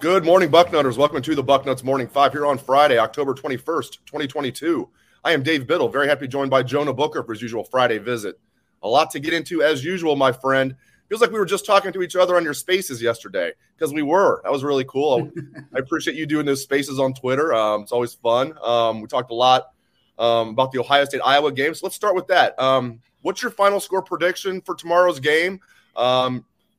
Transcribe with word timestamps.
Good 0.00 0.24
morning, 0.24 0.48
Bucknutters. 0.48 0.96
Welcome 0.96 1.22
to 1.22 1.34
the 1.34 1.42
Bucknuts 1.42 1.82
Morning 1.82 2.06
Five 2.06 2.30
here 2.30 2.46
on 2.46 2.56
Friday, 2.56 2.98
October 2.98 3.34
21st, 3.34 3.98
2022. 4.06 4.88
I 5.24 5.32
am 5.32 5.42
Dave 5.42 5.66
Biddle. 5.66 5.88
Very 5.88 6.06
happy 6.06 6.28
joined 6.28 6.50
by 6.50 6.62
Jonah 6.62 6.92
Booker 6.92 7.24
for 7.24 7.32
his 7.32 7.42
usual 7.42 7.64
Friday 7.64 7.98
visit. 7.98 8.38
A 8.84 8.88
lot 8.88 9.10
to 9.10 9.18
get 9.18 9.32
into 9.32 9.60
as 9.60 9.82
usual, 9.84 10.14
my 10.14 10.30
friend. 10.30 10.76
Feels 11.08 11.20
like 11.20 11.32
we 11.32 11.38
were 11.40 11.44
just 11.44 11.66
talking 11.66 11.92
to 11.92 12.02
each 12.02 12.14
other 12.14 12.36
on 12.36 12.44
your 12.44 12.54
spaces 12.54 13.02
yesterday 13.02 13.50
because 13.76 13.92
we 13.92 14.02
were. 14.02 14.40
That 14.44 14.52
was 14.52 14.62
really 14.62 14.84
cool. 14.84 15.32
I 15.74 15.80
appreciate 15.80 16.16
you 16.16 16.26
doing 16.26 16.46
those 16.46 16.62
spaces 16.62 17.00
on 17.00 17.12
Twitter. 17.12 17.52
Um, 17.52 17.82
it's 17.82 17.92
always 17.92 18.14
fun. 18.14 18.54
Um, 18.62 19.00
we 19.00 19.08
talked 19.08 19.32
a 19.32 19.34
lot 19.34 19.72
um, 20.16 20.50
about 20.50 20.70
the 20.70 20.78
Ohio 20.78 21.06
State 21.06 21.22
Iowa 21.24 21.50
game. 21.50 21.74
So 21.74 21.86
let's 21.86 21.96
start 21.96 22.14
with 22.14 22.28
that. 22.28 22.56
Um, 22.60 23.00
what's 23.22 23.42
your 23.42 23.50
final 23.50 23.80
score 23.80 24.02
prediction 24.02 24.60
for 24.60 24.76
tomorrow's 24.76 25.18
game? 25.18 25.58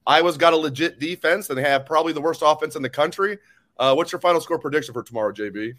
Iowa's 0.07 0.37
got 0.37 0.53
a 0.53 0.57
legit 0.57 0.99
defense, 0.99 1.49
and 1.49 1.57
they 1.57 1.63
have 1.63 1.85
probably 1.85 2.13
the 2.13 2.21
worst 2.21 2.41
offense 2.43 2.75
in 2.75 2.81
the 2.81 2.89
country. 2.89 3.37
Uh, 3.77 3.93
what's 3.93 4.11
your 4.11 4.19
final 4.19 4.41
score 4.41 4.59
prediction 4.59 4.93
for 4.93 5.03
tomorrow, 5.03 5.31
JB? 5.31 5.73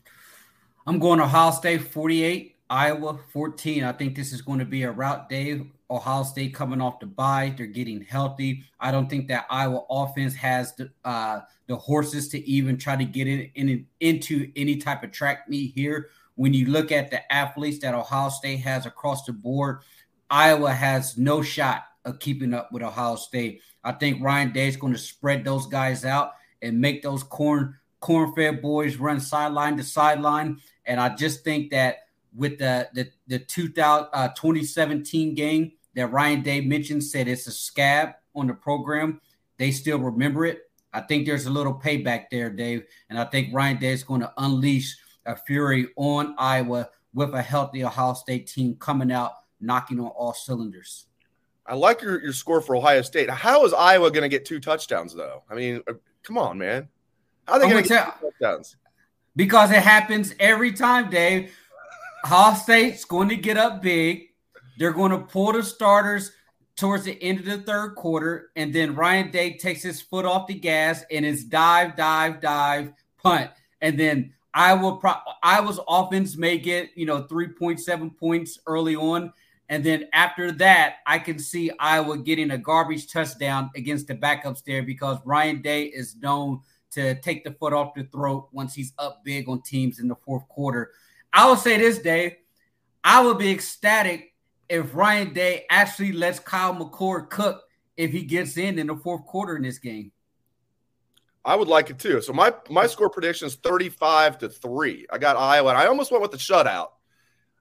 I'm 0.87 0.99
going 0.99 1.21
Ohio 1.21 1.51
State 1.51 1.83
48, 1.83 2.57
Iowa 2.71 3.19
14. 3.33 3.85
I 3.85 3.93
think 3.93 4.15
this 4.17 4.33
is 4.33 4.41
going 4.41 4.59
to 4.59 4.65
be 4.65 4.85
a 4.85 4.91
rout 4.91 5.29
day. 5.29 5.67
Ohio 5.91 6.23
State 6.23 6.55
coming 6.55 6.81
off 6.81 7.01
the 7.01 7.07
bye, 7.07 7.53
they're 7.57 7.67
getting 7.67 8.01
healthy. 8.03 8.63
I 8.79 8.93
don't 8.93 9.11
think 9.11 9.29
that 9.29 9.47
Iowa 9.51 9.85
offense 9.91 10.35
has 10.37 10.75
the 10.77 10.91
uh, 11.05 11.41
the 11.67 11.77
horses 11.77 12.29
to 12.29 12.49
even 12.49 12.79
try 12.79 12.97
to 12.97 13.05
get 13.05 13.27
it 13.27 13.51
in, 13.55 13.87
into 14.01 14.51
any 14.57 14.77
type 14.77 15.03
of 15.03 15.11
track 15.11 15.49
meet 15.49 15.73
here. 15.75 16.11
When 16.37 16.55
you 16.55 16.67
look 16.67 16.93
at 16.93 17.11
the 17.11 17.31
athletes 17.33 17.81
that 17.81 17.95
Ohio 17.95 18.29
State 18.29 18.59
has 18.59 18.87
across 18.87 19.25
the 19.25 19.33
board, 19.33 19.81
Iowa 20.31 20.73
has 20.73 21.19
no 21.19 21.43
shot 21.43 21.85
of 22.05 22.19
keeping 22.21 22.55
up 22.55 22.73
with 22.73 22.83
Ohio 22.83 23.17
State. 23.17 23.61
I 23.83 23.93
think 23.93 24.23
Ryan 24.23 24.53
Day 24.53 24.69
is 24.69 24.77
going 24.77 24.93
to 24.93 24.99
spread 24.99 25.45
those 25.45 25.67
guys 25.67 26.05
out 26.05 26.33
and 26.63 26.81
make 26.81 27.03
those 27.03 27.23
corn 27.23 27.77
corn-fed 28.01 28.63
boys 28.63 28.97
run 28.97 29.21
sideline 29.21 29.77
to 29.77 29.85
sideline. 29.85 30.59
And 30.87 30.99
I 30.99 31.15
just 31.15 31.45
think 31.45 31.71
that 31.71 31.99
with 32.35 32.59
the 32.59 32.89
the, 32.95 33.11
the 33.27 33.39
2000, 33.39 34.09
uh, 34.13 34.29
2017 34.29 35.35
game 35.35 35.73
that 35.95 36.13
Ryan 36.13 36.43
Day 36.43 36.61
mentioned, 36.61 37.05
said 37.05 37.29
it's 37.29 37.47
a 37.47 37.53
scab 37.53 38.15
on 38.35 38.47
the 38.47 38.55
program. 38.55 39.21
They 39.59 39.71
still 39.71 39.99
remember 39.99 40.47
it. 40.47 40.71
I 40.93 41.01
think 41.01 41.27
there's 41.27 41.47
a 41.47 41.51
little 41.51 41.75
payback 41.75 42.27
there, 42.31 42.51
Dave. 42.51 42.85
And 43.09 43.19
I 43.19 43.25
think 43.25 43.55
Ryan 43.55 43.79
Day 43.79 43.93
is 43.93 44.03
going 44.03 44.21
to 44.23 44.33
unleash 44.39 44.97
a 45.27 45.37
fury 45.37 45.89
on 45.97 46.35
Iowa 46.39 46.89
with 47.13 47.35
a 47.35 47.43
healthy 47.43 47.85
Ohio 47.85 48.15
State 48.15 48.47
team 48.47 48.77
coming 48.77 49.13
out 49.13 49.33
knocking 49.61 50.01
on 50.01 50.07
all 50.09 50.33
cylinders. 50.33 51.07
I 51.71 51.75
like 51.75 52.03
your, 52.03 52.21
your 52.21 52.33
score 52.33 52.61
for 52.61 52.75
Ohio 52.75 53.01
State. 53.01 53.31
How 53.31 53.65
is 53.65 53.73
Iowa 53.73 54.11
going 54.11 54.23
to 54.23 54.29
get 54.29 54.45
two 54.45 54.59
touchdowns, 54.59 55.15
though? 55.15 55.45
I 55.49 55.55
mean, 55.55 55.81
uh, 55.87 55.93
come 56.25 56.37
on, 56.37 56.59
man. 56.59 56.89
How 57.47 57.55
are 57.55 57.59
they 57.61 57.71
going 57.71 57.85
to 57.85 57.89
get 57.89 58.21
two 58.21 58.27
touchdowns? 58.27 58.77
Because 59.37 59.71
it 59.71 59.83
happens 59.83 60.35
every 60.41 60.73
time, 60.73 61.11
Dave. 61.11 61.57
Ohio 62.25 62.55
State's 62.57 63.05
going 63.05 63.29
to 63.29 63.37
get 63.37 63.57
up 63.57 63.83
big. 63.83 64.31
They're 64.79 64.93
going 64.93 65.13
to 65.13 65.19
pull 65.19 65.53
the 65.53 65.63
starters 65.63 66.33
towards 66.75 67.05
the 67.05 67.23
end 67.23 67.39
of 67.39 67.45
the 67.45 67.59
third 67.59 67.95
quarter, 67.95 68.51
and 68.57 68.75
then 68.75 68.97
Ryan 68.97 69.31
Day 69.31 69.57
takes 69.57 69.83
his 69.83 70.01
foot 70.01 70.25
off 70.25 70.49
the 70.49 70.55
gas 70.55 71.05
and 71.11 71.25
it's 71.25 71.45
dive, 71.45 71.95
dive, 71.95 72.41
dive, 72.41 72.93
punt, 73.23 73.51
and 73.81 74.01
then 74.01 74.33
Iowa 74.53 74.97
pro- 74.97 75.21
Iowa's 75.43 75.79
offense 75.87 76.37
may 76.37 76.59
get 76.59 76.91
you 76.97 77.07
know 77.07 77.23
three 77.23 77.49
point 77.49 77.79
seven 77.81 78.11
points 78.11 78.59
early 78.67 78.97
on, 78.97 79.33
and 79.71 79.85
then 79.85 80.09
after 80.13 80.51
that, 80.51 80.97
I 81.07 81.21
can 81.21 81.39
see 81.39 81.71
Iowa 81.79 82.19
getting 82.19 82.51
a 82.51 82.59
garbage 82.59 83.11
touchdown 83.11 83.71
against 83.77 84.09
the 84.09 84.17
backups 84.17 84.65
there 84.65 84.83
because 84.83 85.19
Ryan 85.25 85.63
Day 85.63 85.85
is 85.85 86.17
known 86.17 86.63
to 86.91 87.15
take 87.21 87.45
the 87.45 87.53
foot 87.53 87.73
off 87.73 87.95
the 87.95 88.03
throat 88.03 88.49
once 88.51 88.75
he's 88.75 88.93
up 88.99 89.25
big 89.25 89.49
on 89.49 89.63
teams 89.63 90.01
in 90.01 90.09
the 90.09 90.17
fourth 90.17 90.47
quarter. 90.49 90.91
I 91.33 91.47
will 91.47 91.57
say 91.57 91.79
this, 91.79 92.01
Dave. 92.01 92.33
I 93.05 93.25
would 93.25 93.39
be 93.39 93.53
ecstatic 93.53 94.35
if 94.69 94.93
Ryan 94.93 95.33
Day 95.33 95.67
actually 95.71 96.13
lets 96.13 96.41
Kyle 96.41 96.75
McCord 96.75 97.31
cook 97.31 97.63
if 97.97 98.11
he 98.11 98.25
gets 98.25 98.57
in 98.57 98.77
in 98.77 98.89
the 98.89 98.97
fourth 98.97 99.25
quarter 99.25 99.55
in 99.55 99.63
this 99.63 99.79
game. 99.79 100.11
I 101.45 101.55
would 101.55 101.69
like 101.69 101.91
it 101.91 102.01
too. 102.01 102.21
So 102.21 102.33
my 102.33 102.53
my 102.69 102.89
score 102.89 103.09
prediction 103.09 103.47
is 103.47 103.55
35 103.55 104.39
to 104.39 104.49
3. 104.49 105.07
I 105.13 105.19
got 105.19 105.37
Iowa 105.37 105.69
and 105.71 105.79
I 105.79 105.87
almost 105.87 106.11
went 106.11 106.23
with 106.23 106.33
the 106.33 106.39
shutout. 106.39 106.89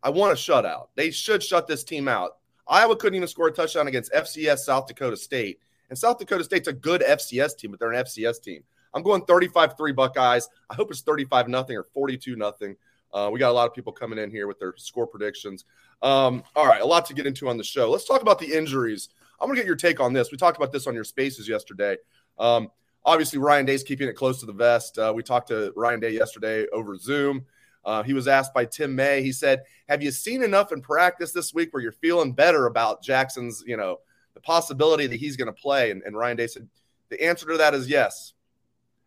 I 0.04 0.10
want 0.10 0.32
a 0.32 0.36
shutout. 0.36 0.88
They 0.96 1.12
should 1.12 1.44
shut 1.44 1.68
this 1.68 1.84
team 1.84 2.08
out. 2.08 2.38
Iowa 2.68 2.96
couldn't 2.96 3.16
even 3.16 3.28
score 3.28 3.48
a 3.48 3.52
touchdown 3.52 3.88
against 3.88 4.14
FCS 4.14 4.60
South 4.60 4.88
Dakota 4.88 5.18
State. 5.18 5.60
And 5.90 5.98
South 5.98 6.20
Dakota 6.20 6.44
State's 6.44 6.68
a 6.68 6.74
good 6.74 7.02
FCS 7.02 7.58
team, 7.58 7.72
but 7.72 7.80
they're 7.80 7.92
an 7.92 8.04
FCS 8.04 8.42
team. 8.42 8.64
I'm 8.94 9.04
going 9.04 9.24
35 9.26 9.76
3 9.76 9.92
Buckeyes. 9.92 10.48
I 10.70 10.76
hope 10.76 10.92
it's 10.92 11.02
35 11.02 11.48
nothing 11.48 11.78
or 11.78 11.84
42 11.84 12.36
nothing. 12.36 12.76
Uh, 13.12 13.30
we 13.32 13.40
got 13.40 13.50
a 13.50 13.54
lot 13.54 13.68
of 13.68 13.74
people 13.74 13.92
coming 13.92 14.20
in 14.20 14.30
here 14.30 14.48
with 14.48 14.60
their 14.60 14.74
score 14.78 15.08
predictions. 15.08 15.66
Um, 16.02 16.44
all 16.56 16.68
right, 16.68 16.82
a 16.82 16.86
lot 16.86 17.06
to 17.08 17.14
get 17.14 17.26
into 17.26 17.50
on 17.50 17.58
the 17.58 17.64
show. 17.64 17.90
Let's 17.90 18.06
talk 18.06 18.22
about 18.22 18.40
the 18.40 18.54
injuries. 18.54 19.10
I'm 19.42 19.48
going 19.48 19.56
to 19.56 19.62
get 19.62 19.68
your 19.68 19.76
take 19.76 20.00
on 20.00 20.14
this. 20.14 20.32
We 20.32 20.38
talked 20.38 20.58
about 20.58 20.72
this 20.72 20.86
on 20.86 20.94
your 20.94 21.04
spaces 21.04 21.48
yesterday. 21.48 21.98
Um, 22.38 22.70
obviously, 23.06 23.40
Ryan 23.40 23.66
Day's 23.66 23.84
keeping 23.84 24.08
it 24.08 24.14
close 24.14 24.40
to 24.42 24.46
the 24.46 24.54
vest. 24.54 24.98
Uh, 24.98 25.12
we 25.16 25.24
talked 25.24 25.48
to 25.48 25.74
Ryan 25.76 26.00
Day 26.00 26.12
yesterday 26.12 26.68
over 26.72 26.98
Zoom. 26.98 27.46
Uh, 27.86 28.04
he 28.04 28.14
was 28.14 28.28
asked 28.28 28.54
by 28.54 28.66
Tim 28.66 28.96
May. 28.96 29.22
He 29.24 29.32
said, 29.32 29.64
"Have 29.88 30.04
you 30.04 30.12
seen 30.12 30.44
enough 30.44 30.72
in 30.72 30.82
practice 30.82 31.32
this 31.32 31.54
week 31.54 31.74
where 31.74 31.82
you're 31.82 31.92
feeling 31.92 32.34
better 32.34 32.66
about 32.66 33.02
Jackson's, 33.02 33.64
you 33.66 33.78
know, 33.78 34.00
the 34.34 34.42
possibility 34.42 35.08
that 35.08 35.16
he's 35.16 35.38
going 35.38 35.48
to 35.48 35.54
play?" 35.54 35.92
And, 35.92 36.04
and, 36.04 36.16
Ryan 36.16 36.38
Day 36.38 36.48
said, 36.48 36.68
"The 37.10 37.24
answer 37.24 37.48
to 37.48 37.58
that 37.58 37.74
is 37.74 37.90
yes." 37.90 38.34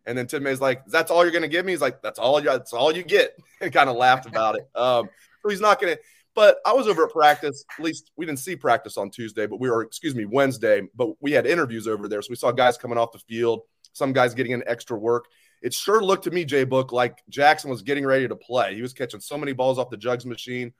And 0.05 0.17
then 0.17 0.27
Tim 0.27 0.43
May's 0.43 0.61
like, 0.61 0.85
"That's 0.87 1.11
all 1.11 1.23
you're 1.23 1.31
going 1.31 1.43
to 1.43 1.47
give 1.47 1.65
me?" 1.65 1.73
He's 1.73 1.81
like, 1.81 2.01
"That's 2.01 2.19
all 2.19 2.39
you. 2.39 2.49
That's 2.49 2.73
all 2.73 2.95
you 2.95 3.03
get." 3.03 3.37
and 3.61 3.71
kind 3.71 3.89
of 3.89 3.95
laughed 3.95 4.25
about 4.25 4.55
it. 4.55 4.67
Um, 4.75 5.09
so 5.41 5.49
he's 5.49 5.61
not 5.61 5.79
going 5.79 5.95
to. 5.95 6.01
But 6.35 6.57
I 6.65 6.73
was 6.73 6.87
over 6.87 7.05
at 7.05 7.11
practice. 7.11 7.63
At 7.77 7.85
least 7.85 8.11
we 8.15 8.25
didn't 8.25 8.39
see 8.39 8.55
practice 8.55 8.97
on 8.97 9.11
Tuesday, 9.11 9.45
but 9.45 9.59
we 9.59 9.69
were, 9.69 9.83
excuse 9.83 10.15
me, 10.15 10.25
Wednesday. 10.25 10.81
But 10.95 11.21
we 11.21 11.31
had 11.31 11.45
interviews 11.45 11.87
over 11.87 12.07
there, 12.07 12.23
so 12.23 12.27
we 12.31 12.35
saw 12.35 12.51
guys 12.51 12.75
coming 12.75 12.97
off 12.97 13.11
the 13.11 13.19
field. 13.19 13.61
Some 13.93 14.13
guys 14.13 14.33
getting 14.33 14.53
in 14.53 14.63
extra 14.65 14.97
work 14.97 15.25
it 15.63 15.73
sure 15.73 16.03
looked 16.03 16.25
to 16.25 16.31
me, 16.31 16.43
Jay 16.43 16.65
Book, 16.65 16.91
like 16.91 17.23
Jackson 17.29 17.69
was 17.69 17.81
getting 17.81 18.05
ready 18.05 18.27
to 18.27 18.35
play. 18.35 18.75
He 18.75 18.81
was 18.81 18.93
catching 18.93 19.21
so 19.21 19.37
many 19.37 19.53
balls 19.53 19.79
off 19.79 19.89
the 19.89 19.97
jugs 19.97 20.25
machine. 20.25 20.73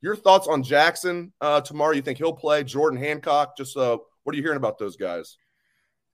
Your 0.00 0.14
thoughts 0.14 0.46
on 0.46 0.62
Jackson 0.62 1.32
uh, 1.40 1.60
tomorrow? 1.60 1.92
You 1.92 2.02
think 2.02 2.18
he'll 2.18 2.32
play? 2.32 2.62
Jordan 2.62 3.00
Hancock? 3.00 3.56
Just 3.56 3.76
uh, 3.76 3.98
what 4.22 4.32
are 4.32 4.36
you 4.36 4.44
hearing 4.44 4.56
about 4.56 4.78
those 4.78 4.96
guys? 4.96 5.38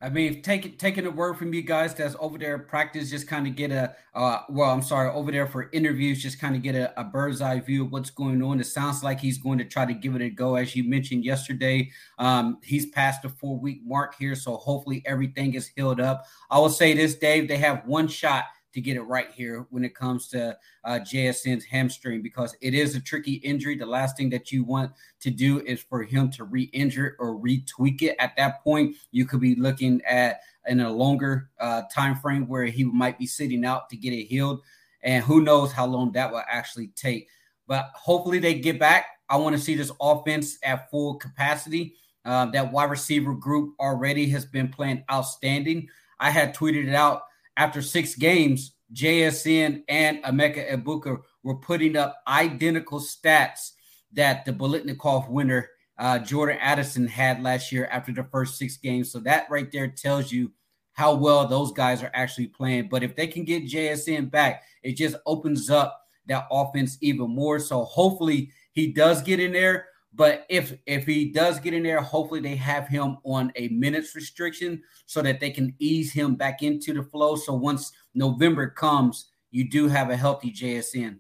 I 0.05 0.11
mean, 0.11 0.43
taking 0.43 0.77
taking 0.77 1.06
a 1.06 1.11
word 1.11 1.39
from 1.39 1.55
you 1.55 1.62
guys 1.62 1.95
that's 1.95 2.15
over 2.21 2.37
there 2.37 2.59
practice, 2.59 3.09
just 3.09 3.27
kind 3.27 3.47
of 3.47 3.56
get 3.56 3.71
a 3.71 3.97
uh, 4.15 4.41
well, 4.51 4.71
I'm 4.71 4.83
sorry, 4.83 5.11
over 5.11 5.33
there 5.33 5.47
for 5.47 5.71
interviews, 5.73 6.23
just 6.23 6.39
kind 6.39 6.55
of 6.55 6.61
get 6.61 6.75
a, 6.75 7.01
a, 7.01 7.05
bird's 7.05 7.41
eye 7.41 7.59
view 7.59 7.87
of 7.87 7.91
what's 7.91 8.11
going 8.11 8.43
on. 8.43 8.61
It 8.61 8.67
sounds 8.67 9.03
like 9.03 9.19
he's 9.19 9.39
going 9.39 9.56
to 9.59 9.65
try 9.65 9.87
to 9.87 9.95
give 9.95 10.15
it 10.15 10.21
a 10.21 10.29
go, 10.29 10.56
as 10.56 10.77
you 10.77 10.85
mentioned 10.85 11.25
yesterday. 11.25 11.91
Um, 12.19 12.59
he's 12.62 12.87
past 12.87 13.23
the 13.23 13.31
four 13.31 13.59
week 13.59 13.81
mark 13.83 14.15
here, 14.19 14.35
so 14.35 14.59
hopefully 14.59 15.03
everything 15.06 15.55
is 15.55 15.69
healed 15.69 16.01
up. 16.01 16.27
I 16.51 16.59
will 16.59 16.69
say 16.69 16.93
this, 16.93 17.15
Dave, 17.15 17.49
they 17.49 17.56
have 17.56 17.87
one 17.87 18.06
shot 18.06 18.45
to 18.75 18.81
get 18.81 18.97
it 18.97 19.03
right 19.03 19.31
here 19.32 19.67
when 19.71 19.85
it 19.85 19.94
comes 19.94 20.29
to 20.29 20.56
uh, 20.85 20.99
JSN's 20.99 21.65
hamstring 21.65 22.23
because 22.23 22.56
it 22.61 22.75
is 22.75 22.97
a 22.97 23.00
tricky 23.00 23.35
injury. 23.35 23.76
The 23.76 23.87
last 23.87 24.17
thing 24.17 24.29
that 24.31 24.50
you 24.50 24.65
want 24.65 24.93
to 25.21 25.31
do 25.31 25.61
is 25.61 25.81
for 25.81 26.03
him 26.03 26.31
to 26.32 26.44
re-injure 26.44 27.17
or 27.21 27.41
retweak 27.41 28.03
it. 28.03 28.17
At 28.19 28.37
that 28.37 28.62
point, 28.65 28.97
you 29.12 29.25
could 29.26 29.41
be 29.41 29.55
looking 29.55 30.03
at 30.03 30.41
in 30.67 30.81
a 30.81 30.93
longer 30.93 31.50
uh, 31.61 31.82
time 31.93 32.17
frame 32.17 32.49
where 32.49 32.65
he 32.65 32.85
might 32.85 33.19
be 33.19 33.26
sitting 33.26 33.65
out 33.65 33.88
to 33.91 33.97
get 33.97 34.12
it 34.12 34.25
healed, 34.25 34.61
and 35.03 35.23
who 35.23 35.41
knows 35.41 35.73
how 35.73 35.87
long 35.87 36.11
that 36.12 36.32
will 36.32 36.43
actually 36.49 36.88
take. 36.88 37.29
But 37.69 37.91
hopefully 37.94 38.41
they 38.41 38.55
get 38.55 38.79
back. 38.79 39.06
I 39.29 39.37
want 39.37 39.56
to 39.56 39.62
see 39.62 39.75
this 39.75 39.93
offense 40.00 40.59
at 40.65 40.91
full 40.91 41.15
capacity. 41.15 41.94
Uh, 42.25 42.47
that 42.47 42.73
wide 42.73 42.91
receiver 42.91 43.35
group 43.35 43.75
already 43.79 44.29
has 44.31 44.47
been 44.47 44.69
playing 44.69 45.05
outstanding. 45.12 45.88
I 46.19 46.31
had 46.31 46.56
tweeted 46.56 46.88
it 46.88 46.94
out 46.94 47.23
after 47.56 47.83
six 47.83 48.15
games, 48.15 48.75
JSN 48.93 49.83
and 49.89 50.23
Emeka 50.23 50.71
Egbuka 50.71 51.21
were 51.43 51.56
putting 51.56 51.97
up 51.97 52.17
identical 52.29 53.01
stats 53.01 53.73
that 54.12 54.45
the 54.45 54.53
Biletnikoff 54.53 55.29
winner 55.29 55.69
uh, 55.99 56.19
Jordan 56.19 56.59
Addison 56.61 57.06
had 57.06 57.43
last 57.43 57.71
year 57.71 57.89
after 57.91 58.12
the 58.12 58.25
first 58.25 58.59
six 58.59 58.77
games. 58.77 59.12
So 59.12 59.21
that 59.21 59.49
right 59.51 59.71
there 59.71 59.89
tells 59.89 60.33
you 60.33 60.53
how 60.93 61.15
well 61.15 61.47
those 61.47 61.73
guys 61.73 62.03
are 62.03 62.11
actually 62.15 62.49
playing. 62.49 62.89
But 62.89 63.03
if 63.03 63.17
they 63.17 63.27
can 63.27 63.45
get 63.45 63.67
JSN 63.67 64.31
back, 64.31 64.62
it 64.83 64.93
just 64.93 65.17
opens 65.27 65.71
up 65.71 66.01
that 66.27 66.47
offense 66.51 66.99
even 67.01 67.31
more. 67.31 67.59
So 67.59 67.85
hopefully 67.85 68.51
he 68.73 68.93
does 68.93 69.23
get 69.23 69.41
in 69.41 69.53
there. 69.53 69.87
But 70.14 70.46
if 70.49 70.76
if 70.87 71.06
he 71.06 71.32
does 71.32 71.58
get 71.58 71.75
in 71.75 71.82
there, 71.82 72.00
hopefully 72.00 72.40
they 72.40 72.55
have 72.56 72.87
him 72.87 73.19
on 73.25 73.52
a 73.56 73.69
minutes 73.69 74.14
restriction 74.14 74.82
so 75.06 75.22
that 75.22 75.40
they 75.40 75.50
can 75.50 75.75
ease 75.78 76.12
him 76.12 76.37
back 76.37 76.62
into 76.62 76.94
the 76.94 77.02
flow. 77.02 77.34
So 77.37 77.55
once 77.55 77.93
November 78.14 78.69
comes, 78.69 79.31
you 79.50 79.69
do 79.69 79.88
have 79.88 80.11
a 80.11 80.16
healthy 80.16 80.52
JSN. 80.52 81.19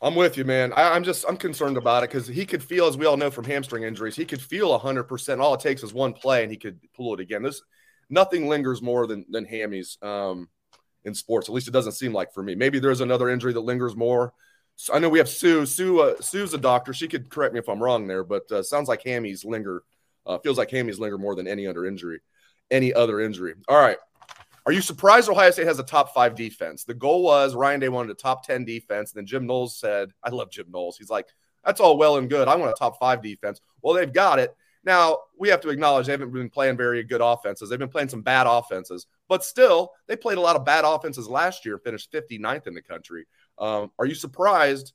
I'm 0.00 0.16
with 0.16 0.36
you, 0.36 0.44
man. 0.44 0.72
I, 0.72 0.96
am 0.96 1.04
just 1.04 1.24
I'm 1.28 1.36
concerned 1.36 1.76
about 1.76 2.02
it 2.02 2.10
because 2.10 2.26
he 2.26 2.44
could 2.44 2.62
feel, 2.62 2.86
as 2.86 2.96
we 2.96 3.06
all 3.06 3.16
know 3.16 3.30
from 3.30 3.44
hamstring 3.44 3.84
injuries, 3.84 4.16
he 4.16 4.24
could 4.24 4.42
feel 4.42 4.70
100. 4.70 5.04
percent 5.04 5.40
All 5.40 5.54
it 5.54 5.60
takes 5.60 5.82
is 5.82 5.94
one 5.94 6.12
play, 6.12 6.42
and 6.42 6.50
he 6.50 6.58
could 6.58 6.80
pull 6.94 7.14
it 7.14 7.20
again. 7.20 7.42
This 7.42 7.62
nothing 8.10 8.48
lingers 8.48 8.82
more 8.82 9.06
than 9.06 9.24
than 9.28 9.46
hammies 9.46 10.02
um, 10.04 10.48
in 11.04 11.14
sports. 11.14 11.48
At 11.48 11.54
least 11.54 11.68
it 11.68 11.72
doesn't 11.72 11.92
seem 11.92 12.12
like 12.12 12.32
for 12.32 12.42
me. 12.42 12.54
Maybe 12.54 12.78
there's 12.78 13.00
another 13.00 13.28
injury 13.28 13.52
that 13.52 13.60
lingers 13.60 13.96
more. 13.96 14.34
I 14.92 14.98
know 14.98 15.08
we 15.08 15.18
have 15.18 15.28
Sue. 15.28 15.66
Sue 15.66 16.00
uh, 16.00 16.20
Sue's 16.20 16.54
a 16.54 16.58
doctor. 16.58 16.92
She 16.92 17.08
could 17.08 17.30
correct 17.30 17.54
me 17.54 17.60
if 17.60 17.68
I'm 17.68 17.82
wrong 17.82 18.06
there, 18.06 18.24
but 18.24 18.50
uh, 18.50 18.62
sounds 18.62 18.88
like 18.88 19.04
hammies 19.04 19.44
linger. 19.44 19.82
Uh, 20.26 20.38
feels 20.38 20.58
like 20.58 20.70
hammies 20.70 20.98
linger 20.98 21.18
more 21.18 21.34
than 21.34 21.46
any 21.46 21.66
other 21.66 21.86
injury. 21.86 22.20
Any 22.70 22.92
other 22.92 23.20
injury. 23.20 23.54
All 23.68 23.78
right. 23.78 23.98
Are 24.64 24.72
you 24.72 24.80
surprised 24.80 25.28
Ohio 25.28 25.50
State 25.50 25.66
has 25.66 25.80
a 25.80 25.84
top 25.84 26.14
five 26.14 26.34
defense? 26.36 26.84
The 26.84 26.94
goal 26.94 27.24
was 27.24 27.56
Ryan 27.56 27.80
Day 27.80 27.88
wanted 27.88 28.12
a 28.12 28.14
top 28.14 28.46
10 28.46 28.64
defense. 28.64 29.12
And 29.12 29.18
then 29.18 29.26
Jim 29.26 29.46
Knowles 29.46 29.76
said, 29.76 30.12
I 30.22 30.30
love 30.30 30.50
Jim 30.50 30.66
Knowles. 30.70 30.96
He's 30.96 31.10
like, 31.10 31.26
that's 31.64 31.80
all 31.80 31.98
well 31.98 32.16
and 32.16 32.30
good. 32.30 32.46
I 32.46 32.54
want 32.54 32.70
a 32.70 32.74
top 32.74 32.98
five 32.98 33.22
defense. 33.22 33.60
Well, 33.82 33.94
they've 33.94 34.12
got 34.12 34.38
it. 34.38 34.54
Now, 34.84 35.18
we 35.38 35.48
have 35.48 35.60
to 35.60 35.68
acknowledge 35.68 36.06
they 36.06 36.12
haven't 36.12 36.32
been 36.32 36.50
playing 36.50 36.76
very 36.76 37.02
good 37.04 37.20
offenses. 37.20 37.68
They've 37.68 37.78
been 37.78 37.88
playing 37.88 38.08
some 38.08 38.22
bad 38.22 38.48
offenses, 38.48 39.06
but 39.28 39.44
still, 39.44 39.92
they 40.08 40.16
played 40.16 40.38
a 40.38 40.40
lot 40.40 40.56
of 40.56 40.64
bad 40.64 40.84
offenses 40.84 41.28
last 41.28 41.64
year, 41.64 41.78
finished 41.78 42.12
59th 42.12 42.66
in 42.66 42.74
the 42.74 42.82
country. 42.82 43.26
Um, 43.58 43.90
are 43.98 44.06
you 44.06 44.14
surprised 44.14 44.92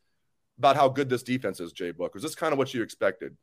about 0.58 0.76
how 0.76 0.90
good 0.90 1.10
this 1.10 1.24
defense 1.24 1.60
is, 1.60 1.72
Jay 1.72 1.92
Book? 1.92 2.14
Was 2.14 2.24
this 2.24 2.36
kind 2.36 2.54
of 2.54 2.58
what 2.58 2.74
you 2.74 2.82
expected? 2.82 3.38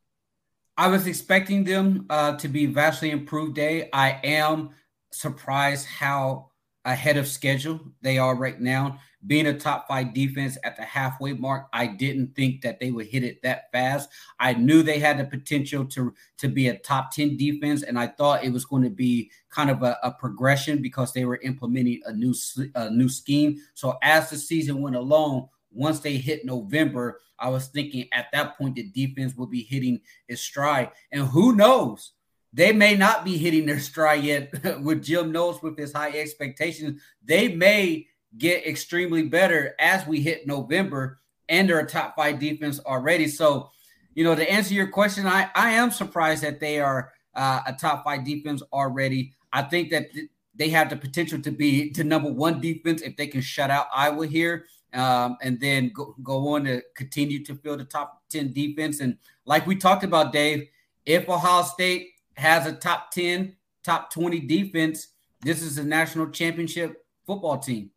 I 0.77 0.89
was 0.89 1.07
expecting 1.07 1.65
them 1.65 2.07
uh, 2.11 2.37
to 2.37 2.49
be 2.49 2.67
vastly 2.67 3.11
improved. 3.11 3.55
Day, 3.55 3.89
I 3.93 4.21
am 4.25 4.71
surprised 5.13 5.87
how 5.87 6.51
ahead 6.85 7.17
of 7.17 7.29
schedule 7.29 7.81
they 8.03 8.19
are 8.19 8.35
right 8.35 8.61
now. 8.61 8.99
Being 9.27 9.47
a 9.47 9.59
top 9.59 9.89
five 9.89 10.13
defense 10.13 10.59
at 10.65 10.77
the 10.77 10.83
halfway 10.83 11.33
mark, 11.33 11.69
I 11.73 11.87
didn't 11.87 12.35
think 12.37 12.61
that 12.63 12.79
they 12.79 12.91
would 12.91 13.07
hit 13.07 13.25
it 13.25 13.43
that 13.43 13.73
fast. 13.73 14.11
I 14.39 14.53
knew 14.55 14.83
they 14.83 14.99
had 14.99 15.19
the 15.19 15.25
potential 15.25 15.85
to 15.87 16.15
to 16.39 16.49
be 16.49 16.69
a 16.69 16.79
top 16.79 17.13
10 17.13 17.37
defense, 17.37 17.83
and 17.83 17.99
I 17.99 18.09
thought 18.09 18.45
it 18.45 18.53
was 18.53 18.65
going 18.65 18.83
to 18.83 18.91
be 18.91 19.31
kind 19.51 19.71
of 19.71 19.83
a, 19.83 19.99
a 20.03 20.11
progression 20.11 20.83
because 20.83 21.13
they 21.13 21.25
were 21.25 21.41
implementing 21.43 22.01
a 22.07 22.13
new 22.13 22.35
a 22.75 22.91
new 22.91 23.09
scheme. 23.09 23.61
So 23.75 23.99
as 24.03 24.31
the 24.31 24.37
season 24.37 24.83
went 24.83 24.97
along, 24.97 25.49
once 25.71 26.01
they 26.01 26.17
hit 26.17 26.45
November, 26.45 27.21
I 27.39 27.49
was 27.49 27.67
thinking 27.67 28.09
at 28.13 28.27
that 28.33 28.57
point 28.57 28.77
the 28.77 28.85
defense 28.85 29.37
will 29.37 29.47
be 29.47 29.63
hitting 29.63 30.01
its 30.29 30.43
stride. 30.43 30.91
And 31.13 31.27
who 31.27 31.55
knows? 31.55 32.13
They 32.53 32.73
may 32.73 32.95
not 32.95 33.25
be 33.25 33.37
hitting 33.37 33.67
their 33.67 33.81
stride 33.91 34.25
yet 34.25 34.81
with 34.81 35.03
Jim 35.03 35.33
Knowles 35.33 35.63
with 35.63 35.77
his 35.77 35.93
high 35.93 36.11
expectations. 36.11 37.03
They 37.25 37.49
may 37.49 38.07
get 38.39 38.67
extremely 38.67 39.23
better 39.23 39.75
as 39.79 40.07
we 40.07 40.21
hit 40.21 40.47
November 40.47 41.21
and 41.49 41.69
they're 41.69 41.81
a 41.81 41.87
top 41.87 42.17
five 42.17 42.39
defense 42.39 42.81
already. 42.81 43.29
So, 43.29 43.71
you 44.15 44.25
know, 44.25 44.35
to 44.35 44.51
answer 44.51 44.75
your 44.75 44.89
question, 44.89 45.27
I, 45.27 45.51
I 45.55 45.73
am 45.73 45.91
surprised 45.91 46.43
that 46.43 46.61
they 46.61 46.81
are 46.81 47.13
uh, 47.35 47.61
a 47.67 47.73
top 47.73 48.05
five 48.05 48.25
defense 48.25 48.63
already. 48.73 49.33
I 49.53 49.63
think 49.63 49.91
that 49.91 50.13
th- 50.13 50.29
they 50.55 50.69
have 50.71 50.91
the 50.91 50.97
potential 50.97 51.41
to 51.43 51.51
be 51.51 51.93
the 51.93 52.05
number 52.05 52.31
one 52.31 52.61
defense 52.61 53.03
if 53.03 53.17
they 53.17 53.27
can 53.27 53.41
shut 53.41 53.71
out 53.71 53.89
Iowa 53.95 54.27
here 54.27 54.67
um, 54.95 55.37
and 55.43 55.61
then 55.61 55.91
go, 55.93 56.15
go 56.23 56.55
on 56.55 56.65
to 56.65 56.83
continue 56.95 57.45
to 57.45 57.55
fill 57.57 57.77
the 57.77 57.85
top 57.85 58.23
10 58.31 58.53
defense. 58.53 59.01
And 59.01 59.19
like 59.45 59.67
we 59.67 59.77
talked 59.77 60.05
about, 60.05 60.33
Dave, 60.33 60.69
if 61.05 61.29
Ohio 61.29 61.63
State 61.65 62.11
has 62.37 62.67
a 62.67 62.73
top 62.73 63.11
10, 63.11 63.57
top 63.83 64.11
20 64.13 64.41
defense, 64.41 65.09
this 65.43 65.63
is 65.63 65.79
a 65.79 65.85
national 65.85 66.31
championship 66.31 67.05
football 67.27 67.59
team. 67.59 67.91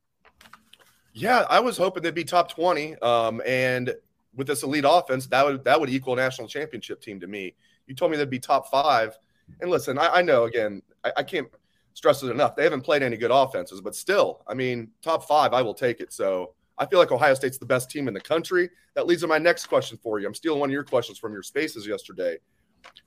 Yeah, 1.18 1.46
I 1.50 1.60
was 1.60 1.78
hoping 1.78 2.04
they'd 2.04 2.14
be 2.14 2.24
top 2.24 2.52
20. 2.52 2.96
Um, 2.98 3.42
and 3.44 3.96
with 4.36 4.46
this 4.46 4.62
elite 4.62 4.86
offense, 4.88 5.26
that 5.28 5.44
would 5.44 5.64
that 5.64 5.80
would 5.80 5.90
equal 5.90 6.14
a 6.14 6.18
national 6.18 6.48
championship 6.48 7.02
team 7.02 7.20
to 7.22 7.28
me. 7.28 7.56
You 7.88 7.96
told 7.96 8.12
me 8.12 8.18
they'd 8.18 8.30
be 8.30 8.38
top 8.38 8.70
five. 8.70 9.18
And 9.60 9.72
listen, 9.72 9.98
I, 9.98 10.18
I 10.18 10.22
know 10.22 10.44
again, 10.44 10.84
I, 11.04 11.12
I 11.18 11.24
can't 11.24 11.48
stress 11.96 12.22
it 12.22 12.30
enough. 12.30 12.56
They 12.56 12.64
haven't 12.64 12.82
played 12.82 13.02
any 13.02 13.18
good 13.18 13.32
offenses, 13.32 13.82
but 13.82 13.96
still, 13.96 14.44
I 14.48 14.54
mean, 14.54 14.92
top 15.02 15.28
five, 15.28 15.54
I 15.54 15.64
will 15.64 15.74
take 15.74 16.02
it. 16.02 16.14
So 16.14 16.54
I 16.78 16.86
feel 16.86 17.00
like 17.00 17.12
Ohio 17.12 17.34
State's 17.34 17.58
the 17.58 17.66
best 17.66 17.90
team 17.90 18.08
in 18.08 18.14
the 18.14 18.22
country. 18.22 18.70
That 18.94 19.08
leads 19.08 19.22
to 19.22 19.28
my 19.28 19.40
next 19.40 19.66
question 19.66 19.98
for 19.98 20.20
you. 20.20 20.28
I'm 20.28 20.36
stealing 20.36 20.60
one 20.60 20.70
of 20.70 20.74
your 20.74 20.84
questions 20.84 21.18
from 21.18 21.34
your 21.34 21.42
spaces 21.42 21.88
yesterday. 21.88 22.38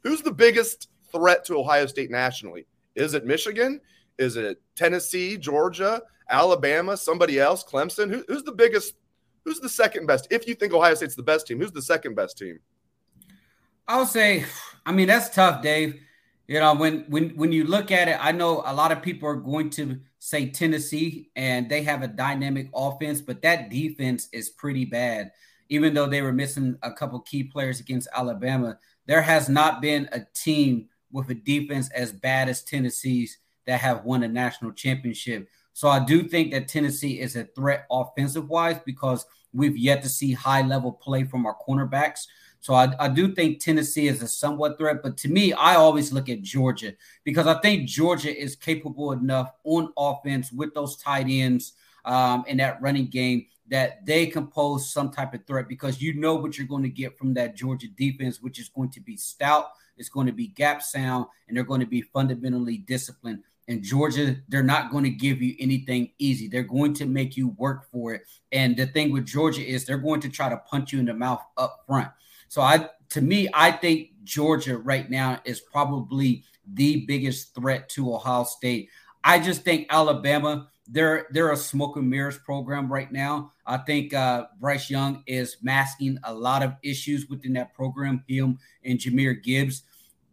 Who's 0.03 0.21
the 0.21 0.33
biggest 0.33 0.89
threat 1.13 1.45
to 1.45 1.61
Ohio 1.61 1.87
State 1.87 2.11
nationally? 2.11 2.67
Is 2.97 3.15
it 3.15 3.25
Michigan? 3.25 3.81
Is 4.19 4.37
it 4.37 4.61
Tennessee, 4.75 5.37
Georgia, 5.37 6.03
Alabama, 6.31 6.97
somebody 6.97 7.39
else, 7.39 7.65
Clemson? 7.65 8.11
Who, 8.11 8.25
who's 8.29 8.43
the 8.43 8.53
biggest? 8.53 8.95
Who's 9.45 9.61
the 9.61 9.69
second 9.69 10.07
best? 10.07 10.29
If 10.31 10.47
you 10.47 10.55
think 10.55 10.73
Ohio 10.73 10.95
State's 10.95 11.15
the 11.15 11.23
best 11.23 11.47
team, 11.47 11.59
who's 11.59 11.73
the 11.73 11.83
second 11.83 12.15
best 12.15 12.39
team? 12.39 12.61
I'll 13.89 14.07
say, 14.07 14.45
I 14.87 14.93
mean, 14.93 15.09
that's 15.09 15.35
tough, 15.35 15.63
Dave. 15.63 16.01
You 16.47 16.61
know, 16.61 16.75
when 16.75 17.05
when 17.09 17.31
when 17.31 17.53
you 17.53 17.65
look 17.65 17.91
at 17.91 18.09
it, 18.09 18.19
I 18.21 18.33
know 18.33 18.63
a 18.67 18.75
lot 18.75 18.93
of 18.93 19.03
people 19.03 19.29
are 19.29 19.37
going 19.37 19.71
to 19.71 20.01
say 20.19 20.51
Tennessee, 20.51 21.31
and 21.37 21.69
they 21.69 21.83
have 21.83 22.03
a 22.03 22.09
dynamic 22.09 22.69
offense, 22.75 23.21
but 23.21 23.43
that 23.43 23.71
defense 23.71 24.29
is 24.33 24.51
pretty 24.51 24.85
bad. 24.85 25.33
Even 25.69 25.95
though 25.95 26.07
they 26.07 26.23
were 26.23 26.33
missing 26.33 26.77
a 26.83 26.93
couple 26.93 27.21
key 27.21 27.45
players 27.45 27.79
against 27.79 28.09
Alabama, 28.15 28.79
there 29.07 29.23
has 29.23 29.49
not 29.49 29.81
been 29.81 30.09
a 30.13 30.21
team 30.35 30.89
with 31.13 31.31
a 31.31 31.35
defense 31.35 31.89
as 31.91 32.13
bad 32.13 32.49
as 32.49 32.63
Tennessee's 32.63 33.39
that 33.67 33.81
have 33.81 34.05
won 34.05 34.23
a 34.23 34.29
national 34.29 34.73
championship. 34.73 35.49
So 35.81 35.89
I 35.89 35.99
do 35.99 36.25
think 36.25 36.53
that 36.53 36.69
Tennessee 36.69 37.21
is 37.21 37.37
a 37.37 37.45
threat 37.45 37.87
offensive 37.91 38.51
wise 38.51 38.79
because 38.85 39.25
we've 39.55 39.79
yet 39.79 40.03
to 40.03 40.11
see 40.11 40.35
high 40.35 40.61
level 40.61 40.93
play 40.93 41.25
from 41.25 41.47
our 41.47 41.57
cornerbacks. 41.67 42.27
So 42.61 42.75
I, 42.75 42.93
I 43.01 43.09
do 43.09 43.35
think 43.35 43.61
Tennessee 43.61 44.07
is 44.07 44.21
a 44.21 44.29
somewhat 44.29 44.77
threat, 44.77 45.03
but 45.03 45.17
to 45.17 45.29
me, 45.31 45.55
I 45.55 45.77
always 45.77 46.13
look 46.13 46.29
at 46.29 46.43
Georgia 46.43 46.93
because 47.25 47.47
I 47.47 47.59
think 47.61 47.89
Georgia 47.89 48.29
is 48.29 48.57
capable 48.57 49.13
enough 49.13 49.55
on 49.65 49.91
offense 49.97 50.53
with 50.53 50.75
those 50.75 50.99
tight 50.99 51.29
ends 51.31 51.73
um, 52.05 52.45
in 52.47 52.59
that 52.59 52.83
running 52.83 53.07
game 53.07 53.47
that 53.69 54.05
they 54.05 54.27
can 54.27 54.49
pose 54.49 54.93
some 54.93 55.11
type 55.11 55.33
of 55.33 55.47
threat 55.47 55.67
because 55.67 56.03
you 56.03 56.13
know 56.13 56.35
what 56.35 56.59
you're 56.59 56.67
going 56.67 56.83
to 56.83 56.91
get 56.91 57.17
from 57.17 57.33
that 57.33 57.57
Georgia 57.57 57.89
defense, 57.89 58.43
which 58.43 58.59
is 58.59 58.69
going 58.69 58.91
to 58.91 59.01
be 59.01 59.17
stout, 59.17 59.69
it's 59.97 60.11
going 60.11 60.27
to 60.27 60.33
be 60.33 60.49
gap 60.49 60.83
sound, 60.83 61.25
and 61.49 61.57
they're 61.57 61.65
going 61.65 61.81
to 61.81 61.87
be 61.87 62.03
fundamentally 62.03 62.77
disciplined. 62.77 63.43
And 63.71 63.85
Georgia, 63.85 64.37
they're 64.49 64.65
not 64.65 64.91
going 64.91 65.05
to 65.05 65.11
give 65.11 65.41
you 65.41 65.55
anything 65.61 66.11
easy. 66.19 66.49
They're 66.49 66.65
going 66.65 66.93
to 66.95 67.07
make 67.07 67.37
you 67.37 67.51
work 67.51 67.89
for 67.93 68.13
it. 68.13 68.23
And 68.51 68.77
the 68.77 68.87
thing 68.87 69.13
with 69.13 69.27
Georgia 69.27 69.65
is 69.65 69.85
they're 69.85 69.97
going 69.97 70.21
to 70.23 70.29
try 70.29 70.49
to 70.49 70.57
punch 70.57 70.93
you 70.93 70.99
in 70.99 71.05
the 71.05 71.15
mouth 71.15 71.41
up 71.57 71.85
front. 71.87 72.11
So 72.49 72.63
I 72.63 72.89
to 73.11 73.21
me, 73.21 73.49
I 73.55 73.71
think 73.71 74.11
Georgia 74.25 74.77
right 74.77 75.09
now 75.09 75.41
is 75.45 75.61
probably 75.61 76.43
the 76.67 77.05
biggest 77.07 77.55
threat 77.55 77.89
to 77.91 78.13
Ohio 78.13 78.43
State. 78.43 78.89
I 79.23 79.39
just 79.39 79.63
think 79.63 79.87
Alabama, 79.89 80.69
they're 80.89 81.29
they're 81.31 81.53
a 81.53 81.57
smoke 81.57 81.97
and 81.97 82.11
mirrors 82.11 82.39
program 82.39 82.93
right 82.93 83.13
now. 83.13 83.53
I 83.67 83.77
think 83.77 84.13
uh, 84.13 84.47
Bryce 84.59 84.91
Young 84.91 85.23
is 85.29 85.59
masking 85.63 86.19
a 86.25 86.35
lot 86.35 86.65
of 86.65 86.75
issues 86.83 87.29
within 87.29 87.53
that 87.53 87.73
program. 87.73 88.25
Him 88.27 88.59
and 88.85 88.99
Jahmyr 88.99 89.41
Gibbs, 89.41 89.85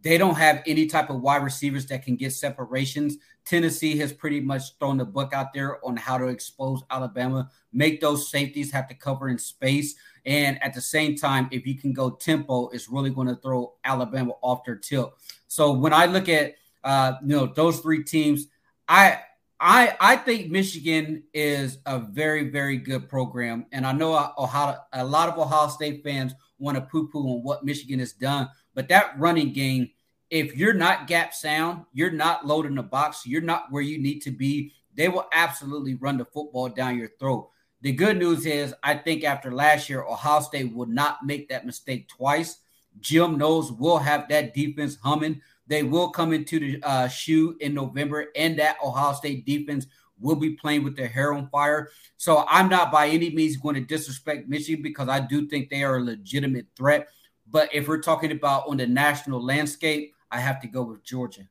they 0.01 0.17
don't 0.17 0.35
have 0.35 0.63
any 0.67 0.85
type 0.85 1.09
of 1.09 1.21
wide 1.21 1.43
receivers 1.43 1.85
that 1.87 2.03
can 2.03 2.15
get 2.15 2.33
separations. 2.33 3.17
Tennessee 3.45 3.97
has 3.97 4.13
pretty 4.13 4.39
much 4.39 4.77
thrown 4.77 4.97
the 4.97 5.05
book 5.05 5.33
out 5.33 5.53
there 5.53 5.83
on 5.85 5.97
how 5.97 6.17
to 6.17 6.27
expose 6.27 6.83
Alabama, 6.91 7.49
make 7.73 8.01
those 8.01 8.29
safeties 8.29 8.71
have 8.71 8.87
to 8.89 8.93
cover 8.93 9.29
in 9.29 9.37
space. 9.37 9.95
And 10.25 10.61
at 10.61 10.73
the 10.73 10.81
same 10.81 11.15
time, 11.15 11.47
if 11.51 11.65
you 11.65 11.77
can 11.77 11.93
go 11.93 12.09
tempo, 12.09 12.67
it's 12.69 12.89
really 12.89 13.09
going 13.09 13.27
to 13.27 13.35
throw 13.35 13.73
Alabama 13.83 14.33
off 14.41 14.65
their 14.65 14.75
tilt. 14.75 15.13
So 15.47 15.71
when 15.71 15.93
I 15.93 16.05
look 16.05 16.29
at 16.29 16.55
uh, 16.83 17.13
you 17.21 17.35
know 17.35 17.47
those 17.47 17.79
three 17.79 18.03
teams, 18.03 18.47
I 18.87 19.19
I 19.59 19.95
I 19.99 20.15
think 20.17 20.51
Michigan 20.51 21.23
is 21.33 21.79
a 21.85 21.99
very 21.99 22.49
very 22.49 22.77
good 22.77 23.09
program, 23.09 23.65
and 23.71 23.85
I 23.85 23.91
know 23.91 24.33
Ohio, 24.37 24.77
a 24.93 25.03
lot 25.03 25.29
of 25.29 25.37
Ohio 25.37 25.69
State 25.69 26.03
fans 26.03 26.33
want 26.59 26.75
to 26.75 26.81
poo 26.81 27.07
poo 27.07 27.19
on 27.19 27.43
what 27.43 27.65
Michigan 27.65 27.99
has 27.99 28.13
done, 28.13 28.49
but 28.77 28.87
that 28.89 29.17
running 29.17 29.51
game 29.51 29.89
if 30.29 30.55
you're 30.55 30.73
not 30.73 31.07
gap 31.07 31.33
sound, 31.33 31.85
you're 31.93 32.11
not 32.11 32.45
loading 32.45 32.75
the 32.75 32.83
box, 32.83 33.25
you're 33.25 33.41
not 33.41 33.71
where 33.71 33.81
you 33.81 33.97
need 33.97 34.19
to 34.19 34.31
be, 34.31 34.73
they 34.95 35.07
will 35.07 35.27
absolutely 35.31 35.95
run 35.95 36.17
the 36.17 36.25
football 36.25 36.69
down 36.69 36.97
your 36.97 37.09
throat. 37.19 37.49
The 37.81 37.91
good 37.91 38.17
news 38.17 38.45
is, 38.45 38.73
I 38.83 38.95
think 38.95 39.23
after 39.23 39.51
last 39.51 39.89
year, 39.89 40.03
Ohio 40.03 40.41
State 40.41 40.73
will 40.73 40.87
not 40.87 41.25
make 41.25 41.47
that 41.49 41.65
mistake 41.65 42.09
twice. 42.09 42.57
Jim 42.99 43.37
Knowles 43.37 43.71
we'll 43.71 43.99
have 43.99 44.27
that 44.29 44.53
defense 44.53 44.97
humming. 45.01 45.41
They 45.67 45.83
will 45.83 46.09
come 46.09 46.33
into 46.33 46.59
the 46.59 46.83
uh, 46.83 47.07
shoe 47.07 47.55
in 47.59 47.73
November, 47.73 48.27
and 48.35 48.57
that 48.57 48.77
Ohio 48.83 49.13
State 49.13 49.45
defense 49.45 49.85
will 50.19 50.35
be 50.35 50.51
playing 50.51 50.83
with 50.83 50.97
their 50.97 51.07
hair 51.07 51.33
on 51.33 51.47
fire. 51.49 51.91
So 52.17 52.43
I'm 52.49 52.69
not 52.69 52.91
by 52.91 53.09
any 53.09 53.29
means 53.29 53.55
going 53.57 53.75
to 53.75 53.81
disrespect 53.81 54.49
Michigan 54.49 54.81
because 54.81 55.07
I 55.07 55.19
do 55.19 55.47
think 55.47 55.69
they 55.69 55.83
are 55.83 55.97
a 55.97 56.03
legitimate 56.03 56.65
threat. 56.75 57.07
But 57.49 57.73
if 57.73 57.87
we're 57.87 58.01
talking 58.01 58.31
about 58.31 58.67
on 58.67 58.77
the 58.77 58.87
national 58.87 59.43
landscape, 59.43 60.13
I 60.31 60.39
have 60.39 60.61
to 60.61 60.67
go 60.67 60.83
with 60.83 61.03
Georgia. 61.03 61.47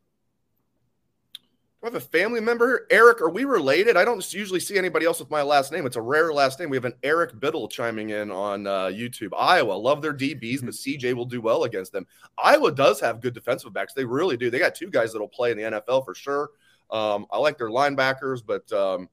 I 1.83 1.87
have 1.87 1.95
a 1.95 2.01
family 2.01 2.41
member. 2.41 2.87
Eric, 2.91 3.21
are 3.21 3.29
we 3.29 3.45
related? 3.45 3.97
I 3.97 4.05
don't 4.05 4.35
usually 4.35 4.59
see 4.59 4.77
anybody 4.77 5.07
else 5.07 5.21
with 5.21 5.31
my 5.31 5.43
last 5.43 5.71
name. 5.71 5.87
It's 5.87 5.95
a 5.95 6.01
rare 6.01 6.33
last 6.33 6.59
name. 6.59 6.69
We 6.69 6.77
have 6.77 6.85
an 6.85 6.95
Eric 7.05 7.39
Biddle 7.39 7.69
chiming 7.69 8.11
in 8.11 8.33
on 8.33 8.67
uh, 8.67 8.87
YouTube. 8.87 9.31
Iowa, 9.39 9.75
love 9.75 10.03
their 10.03 10.13
DBs, 10.13 10.63
but 10.65 10.75
CJ 10.75 11.15
will 11.15 11.27
do 11.27 11.41
well 11.41 11.63
against 11.63 11.93
them. 11.93 12.05
Iowa 12.37 12.73
does 12.73 12.99
have 13.01 13.21
good 13.21 13.35
defensive 13.35 13.73
backs. 13.73 13.93
They 13.93 14.05
really 14.05 14.37
do. 14.37 14.51
They 14.51 14.59
got 14.59 14.75
two 14.75 14.91
guys 14.91 15.13
that'll 15.13 15.29
play 15.29 15.53
in 15.53 15.59
the 15.59 15.63
NFL 15.65 16.05
for 16.05 16.15
sure. 16.15 16.51
Um, 16.91 17.27
I 17.31 17.39
like 17.39 17.57
their 17.57 17.71
linebackers, 17.71 18.43
but 18.45 18.71
um, 18.73 19.09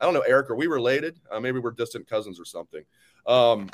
I 0.00 0.04
don't 0.04 0.14
know, 0.14 0.20
Eric, 0.20 0.50
are 0.50 0.56
we 0.56 0.68
related? 0.68 1.18
Uh, 1.30 1.40
maybe 1.40 1.58
we're 1.58 1.72
distant 1.72 2.08
cousins 2.08 2.38
or 2.38 2.44
something. 2.44 2.84
Um, 3.26 3.68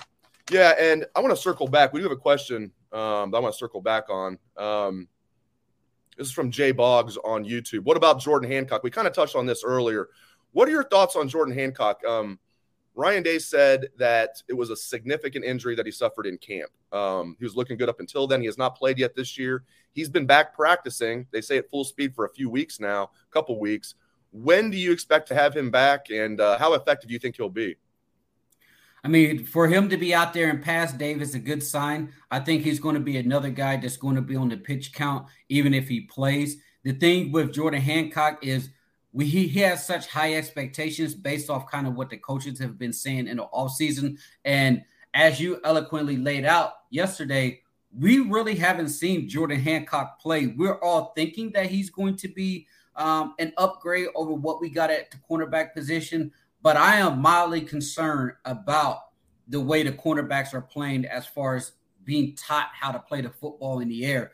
yeah, 0.51 0.75
and 0.79 1.07
I 1.15 1.21
want 1.21 1.35
to 1.35 1.41
circle 1.41 1.69
back. 1.69 1.93
We 1.93 2.01
do 2.01 2.05
have 2.05 2.13
a 2.13 2.17
question 2.17 2.73
um, 2.93 3.31
that 3.31 3.37
I 3.37 3.41
want 3.41 3.55
to 3.55 3.59
circle 3.59 3.81
back 3.81 4.11
on. 4.11 4.39
Um, 4.57 5.09
this 6.17 6.29
is 6.29 6.33
from 6.33 6.51
Jay 6.51 6.73
Boggs 6.73 7.17
on 7.19 7.45
YouTube. 7.45 7.85
What 7.85 7.97
about 7.97 8.21
Jordan 8.21 8.51
Hancock? 8.51 8.83
We 8.83 8.91
kind 8.91 9.07
of 9.07 9.15
touched 9.15 9.37
on 9.37 9.47
this 9.47 9.63
earlier. 9.65 10.09
What 10.53 10.69
are 10.69 10.73
your 10.73 10.85
thoughts 10.85 11.15
on 11.15 11.29
Jordan 11.29 11.55
Hancock? 11.55 12.05
Um, 12.05 12.39
Ryan 12.95 13.23
Day 13.23 13.39
said 13.39 13.87
that 13.99 14.43
it 14.49 14.55
was 14.55 14.71
a 14.71 14.77
significant 14.77 15.45
injury 15.45 15.77
that 15.77 15.87
he 15.87 15.93
suffered 15.93 16.27
in 16.27 16.37
camp. 16.39 16.71
Um, 16.93 17.37
he 17.39 17.45
was 17.45 17.55
looking 17.55 17.77
good 17.77 17.89
up 17.89 18.01
until 18.01 18.27
then. 18.27 18.41
He 18.41 18.47
has 18.47 18.59
not 18.59 18.77
played 18.77 18.99
yet 18.99 19.15
this 19.15 19.39
year. 19.39 19.63
He's 19.93 20.09
been 20.09 20.27
back 20.27 20.53
practicing. 20.53 21.25
They 21.31 21.41
say 21.41 21.59
at 21.59 21.71
full 21.71 21.85
speed 21.85 22.13
for 22.13 22.25
a 22.25 22.31
few 22.31 22.51
weeks 22.51 22.81
now, 22.81 23.05
a 23.05 23.33
couple 23.33 23.61
weeks. 23.61 23.95
When 24.33 24.71
do 24.71 24.77
you 24.77 24.91
expect 24.91 25.29
to 25.29 25.35
have 25.35 25.57
him 25.57 25.71
back, 25.71 26.11
and 26.11 26.41
uh, 26.41 26.59
how 26.59 26.75
effective 26.75 27.09
do 27.09 27.13
you 27.13 27.21
think 27.21 27.37
he'll 27.37 27.49
be? 27.49 27.77
I 29.05 29.09
mean, 29.09 29.45
for 29.45 29.69
him 29.69 29.89
to 29.91 29.97
be 29.97 30.15
out 30.15 30.33
there 30.33 30.51
and 30.51 30.63
pass 30.63 30.93
Dave 30.93 31.23
is 31.23 31.35
a 31.35 31.39
good 31.39 31.63
sign. 31.63 32.13
I 32.31 32.41
think 32.41 32.63
he's 32.63 32.81
going 32.81 32.95
to 32.95 33.01
be 33.01 33.17
another 33.17 33.51
guy 33.51 33.77
that's 33.77 33.97
going 33.97 34.17
to 34.17 34.23
be 34.23 34.37
on 34.37 34.49
the 34.49 34.57
pitch 34.57 34.93
count, 34.93 35.27
even 35.49 35.73
if 35.73 35.89
he 35.89 36.01
plays. 36.03 36.57
The 36.83 36.93
thing 36.93 37.33
with 37.33 37.53
Jordan 37.53 37.81
Hancock 37.81 38.45
is 38.45 38.71
we 39.13 39.27
he, 39.27 39.49
has 39.61 39.87
such 39.87 40.07
high 40.07 40.35
expectations 40.35 41.15
based 41.15 41.49
off 41.49 41.71
kind 41.71 41.87
of 41.87 41.95
what 41.95 42.11
the 42.11 42.17
coaches 42.17 42.59
have 42.59 42.79
been 42.79 42.93
saying 42.93 43.29
in 43.29 43.39
the 43.39 43.47
offseason. 43.47 44.19
And 44.45 44.83
as 45.15 45.41
you 45.41 45.61
eloquently 45.65 46.17
laid 46.17 46.45
out 46.45 46.73
yesterday, 46.91 47.63
we 47.97 48.21
really 48.21 48.55
haven't 48.55 48.91
seen 48.91 49.29
Jordan 49.29 49.61
Hancock 49.61 50.21
play. 50.21 50.49
We're 50.49 50.79
all 50.81 51.13
thinking 51.17 51.53
that 51.53 51.67
he's 51.67 51.91
going 51.91 52.17
to 52.17 52.29
be 52.29 52.67
um, 52.97 53.35
an 53.39 53.53
upgrade 53.57 54.09
over 54.15 54.35
what 54.35 54.61
we 54.61 54.69
got 54.69 54.91
at 54.91 55.11
the 55.11 55.17
cornerback 55.29 55.73
position 55.73 56.33
but 56.63 56.77
I 56.77 56.97
am 56.97 57.21
mildly 57.21 57.61
concerned 57.61 58.33
about 58.45 58.99
the 59.49 59.61
way 59.61 59.83
the 59.83 59.93
cornerbacks 59.93 60.55
are 60.55 60.61
playing 60.61 61.05
as 61.07 61.27
far 61.27 61.57
as 61.57 61.73
being 62.05 62.35
taught 62.37 62.71
how 62.73 62.93
to 62.93 62.99
play 62.99 63.21
the 63.21 63.31
football 63.31 63.81
in 63.81 63.89
the 63.89 64.05
air. 64.05 64.33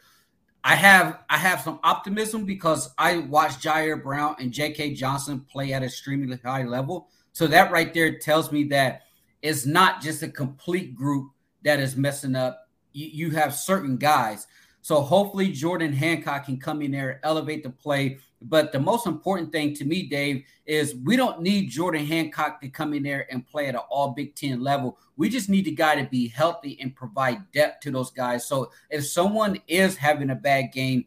I 0.62 0.76
have 0.76 1.20
I 1.28 1.36
have 1.36 1.60
some 1.60 1.78
optimism 1.84 2.46
because 2.46 2.94
I 2.96 3.18
watched 3.18 3.62
Jyaire 3.62 4.02
Brown 4.02 4.36
and 4.38 4.50
J.K. 4.50 4.94
Johnson 4.94 5.44
play 5.50 5.74
at 5.74 5.82
a 5.82 5.86
extremely 5.86 6.38
high 6.42 6.64
level. 6.64 7.08
So 7.32 7.46
that 7.48 7.70
right 7.70 7.92
there 7.92 8.18
tells 8.18 8.50
me 8.50 8.64
that 8.64 9.02
it's 9.42 9.66
not 9.66 10.00
just 10.00 10.22
a 10.22 10.28
complete 10.28 10.94
group 10.94 11.32
that 11.64 11.80
is 11.80 11.96
messing 11.96 12.34
up. 12.34 12.68
You, 12.92 13.08
you 13.12 13.30
have 13.32 13.54
certain 13.54 13.98
guys. 13.98 14.46
So 14.80 15.02
hopefully 15.02 15.50
Jordan 15.52 15.92
Hancock 15.92 16.46
can 16.46 16.58
come 16.58 16.80
in 16.80 16.92
there, 16.92 17.20
elevate 17.22 17.62
the 17.62 17.70
play, 17.70 18.18
but 18.48 18.72
the 18.72 18.78
most 18.78 19.06
important 19.06 19.52
thing 19.52 19.74
to 19.74 19.84
me, 19.84 20.02
Dave, 20.04 20.44
is 20.66 20.94
we 20.96 21.16
don't 21.16 21.40
need 21.40 21.70
Jordan 21.70 22.04
Hancock 22.04 22.60
to 22.60 22.68
come 22.68 22.92
in 22.92 23.02
there 23.02 23.26
and 23.30 23.46
play 23.46 23.68
at 23.68 23.74
an 23.74 23.80
all 23.88 24.10
Big 24.10 24.34
Ten 24.34 24.60
level. 24.60 24.98
We 25.16 25.28
just 25.28 25.48
need 25.48 25.64
the 25.64 25.72
guy 25.72 25.96
to 25.96 26.08
be 26.08 26.28
healthy 26.28 26.78
and 26.80 26.94
provide 26.94 27.50
depth 27.52 27.80
to 27.82 27.90
those 27.90 28.10
guys. 28.10 28.46
So 28.46 28.70
if 28.90 29.06
someone 29.06 29.60
is 29.66 29.96
having 29.96 30.30
a 30.30 30.34
bad 30.34 30.72
game, 30.72 31.06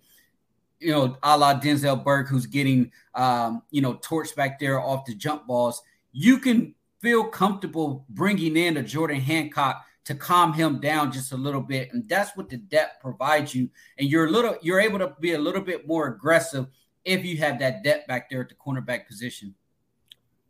you 0.79 0.91
know, 0.91 1.17
a 1.23 1.37
la 1.37 1.59
Denzel 1.59 2.03
Burke, 2.03 2.27
who's 2.27 2.45
getting, 2.45 2.91
um, 3.13 3.63
you 3.71 3.81
know, 3.81 3.95
torched 3.95 4.35
back 4.35 4.59
there 4.59 4.79
off 4.79 5.05
the 5.05 5.15
jump 5.15 5.47
balls, 5.47 5.81
you 6.11 6.39
can 6.39 6.73
feel 7.01 7.23
comfortable 7.23 8.05
bringing 8.09 8.57
in 8.57 8.77
a 8.77 8.83
Jordan 8.83 9.19
Hancock 9.19 9.85
to 10.05 10.15
calm 10.15 10.53
him 10.53 10.79
down 10.79 11.11
just 11.11 11.33
a 11.33 11.37
little 11.37 11.59
bit 11.59 11.91
and 11.91 12.07
that's 12.07 12.35
what 12.37 12.47
the 12.47 12.55
depth 12.55 13.01
provides 13.01 13.53
you 13.53 13.69
and 13.99 14.09
you're 14.09 14.27
a 14.27 14.29
little 14.29 14.55
you're 14.61 14.79
able 14.79 14.97
to 14.97 15.13
be 15.19 15.33
a 15.33 15.37
little 15.37 15.61
bit 15.61 15.85
more 15.85 16.07
aggressive 16.07 16.67
if 17.07 17.23
you 17.23 17.37
have 17.37 17.57
that 17.59 17.83
depth 17.83 18.07
back 18.07 18.29
there 18.29 18.41
at 18.41 18.49
the 18.49 18.55
cornerback 18.55 19.07
position. 19.07 19.55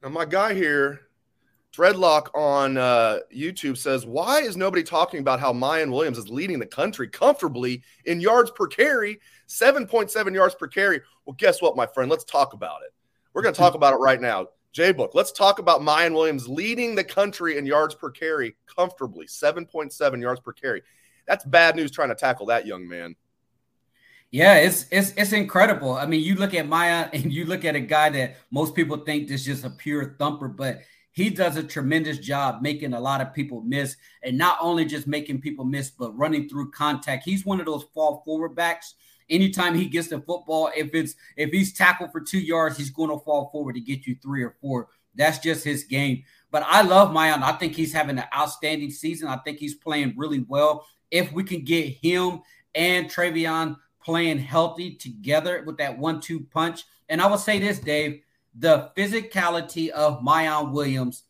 Now, 0.01 0.09
my 0.09 0.25
guy 0.25 0.53
here, 0.55 1.01
Dreadlock 1.71 2.33
on 2.33 2.77
uh, 2.77 3.19
YouTube 3.33 3.77
says, 3.77 4.05
Why 4.05 4.41
is 4.41 4.57
nobody 4.57 4.83
talking 4.83 5.19
about 5.19 5.39
how 5.39 5.53
Miyan 5.53 5.91
Williams 5.91 6.17
is 6.17 6.29
leading 6.29 6.57
the 6.57 6.65
country 6.65 7.07
comfortably 7.07 7.83
in 8.05 8.19
yards 8.19 8.49
per 8.51 8.67
carry, 8.67 9.19
7.7 9.47 10.33
yards 10.33 10.55
per 10.55 10.67
carry? 10.67 11.01
Well, 11.25 11.35
guess 11.37 11.61
what, 11.61 11.77
my 11.77 11.85
friend? 11.85 12.09
Let's 12.09 12.23
talk 12.23 12.53
about 12.53 12.81
it. 12.83 12.93
We're 13.33 13.43
going 13.43 13.53
to 13.53 13.59
talk 13.59 13.75
about 13.75 13.93
it 13.93 13.97
right 13.97 14.19
now. 14.19 14.47
J 14.71 14.91
Book, 14.91 15.11
let's 15.13 15.31
talk 15.31 15.59
about 15.59 15.81
Miyan 15.81 16.13
Williams 16.13 16.47
leading 16.47 16.95
the 16.95 17.03
country 17.03 17.57
in 17.57 17.65
yards 17.65 17.93
per 17.95 18.09
carry 18.09 18.55
comfortably, 18.75 19.27
7.7 19.27 20.21
yards 20.21 20.39
per 20.39 20.53
carry. 20.53 20.81
That's 21.27 21.45
bad 21.45 21.75
news 21.75 21.91
trying 21.91 22.09
to 22.09 22.15
tackle 22.15 22.47
that 22.47 22.65
young 22.65 22.87
man. 22.87 23.15
Yeah, 24.31 24.55
it's 24.55 24.85
it's 24.91 25.13
it's 25.15 25.31
incredible. 25.31 25.93
I 25.93 26.05
mean, 26.05 26.21
you 26.21 26.35
look 26.35 26.53
at 26.53 26.67
Maya 26.67 27.09
and 27.13 27.31
you 27.31 27.45
look 27.45 27.65
at 27.65 27.75
a 27.75 27.79
guy 27.79 28.09
that 28.09 28.35
most 28.51 28.75
people 28.75 28.97
think 28.97 29.29
is 29.31 29.45
just 29.45 29.63
a 29.63 29.69
pure 29.69 30.15
thumper, 30.19 30.47
but 30.47 30.81
he 31.11 31.29
does 31.29 31.57
a 31.57 31.63
tremendous 31.63 32.19
job 32.19 32.61
making 32.61 32.93
a 32.93 32.99
lot 32.99 33.21
of 33.21 33.33
people 33.33 33.61
miss, 33.61 33.95
and 34.23 34.37
not 34.37 34.57
only 34.61 34.85
just 34.85 35.07
making 35.07 35.41
people 35.41 35.65
miss, 35.65 35.89
but 35.89 36.15
running 36.17 36.47
through 36.47 36.71
contact. 36.71 37.23
He's 37.25 37.45
one 37.45 37.59
of 37.59 37.65
those 37.65 37.85
fall 37.93 38.21
forward 38.23 38.55
backs. 38.55 38.95
Anytime 39.29 39.75
he 39.75 39.87
gets 39.87 40.09
the 40.09 40.21
football, 40.21 40.71
if 40.75 40.93
it's 40.93 41.15
if 41.35 41.49
he's 41.51 41.73
tackled 41.73 42.11
for 42.11 42.21
two 42.21 42.39
yards, 42.39 42.77
he's 42.77 42.91
going 42.91 43.09
to 43.09 43.23
fall 43.23 43.49
forward 43.51 43.73
to 43.73 43.81
get 43.81 44.05
you 44.05 44.15
three 44.21 44.43
or 44.43 44.55
four. 44.61 44.89
That's 45.15 45.39
just 45.39 45.63
his 45.63 45.85
game. 45.85 46.23
But 46.51 46.63
I 46.65 46.81
love 46.81 47.09
Miyan. 47.09 47.41
I 47.41 47.53
think 47.53 47.75
he's 47.75 47.91
having 47.91 48.17
an 48.19 48.25
outstanding 48.35 48.91
season. 48.91 49.27
I 49.27 49.37
think 49.37 49.57
he's 49.57 49.75
playing 49.75 50.13
really 50.15 50.45
well. 50.47 50.85
If 51.11 51.31
we 51.33 51.43
can 51.43 51.63
get 51.63 51.97
him 52.01 52.41
and 52.75 53.07
TreVeyon 53.07 53.75
playing 54.07 54.39
healthy 54.39 54.95
together 54.95 55.63
with 55.65 55.75
that 55.79 55.97
one-two 55.97 56.39
punch. 56.39 56.85
And 57.09 57.21
I 57.21 57.27
will 57.27 57.37
say 57.37 57.59
this, 57.59 57.77
Dave, 57.77 58.21
the 58.57 58.89
physicality 58.95 59.89
of 59.89 60.21
Miyan 60.21 60.71
Williams 60.71 61.23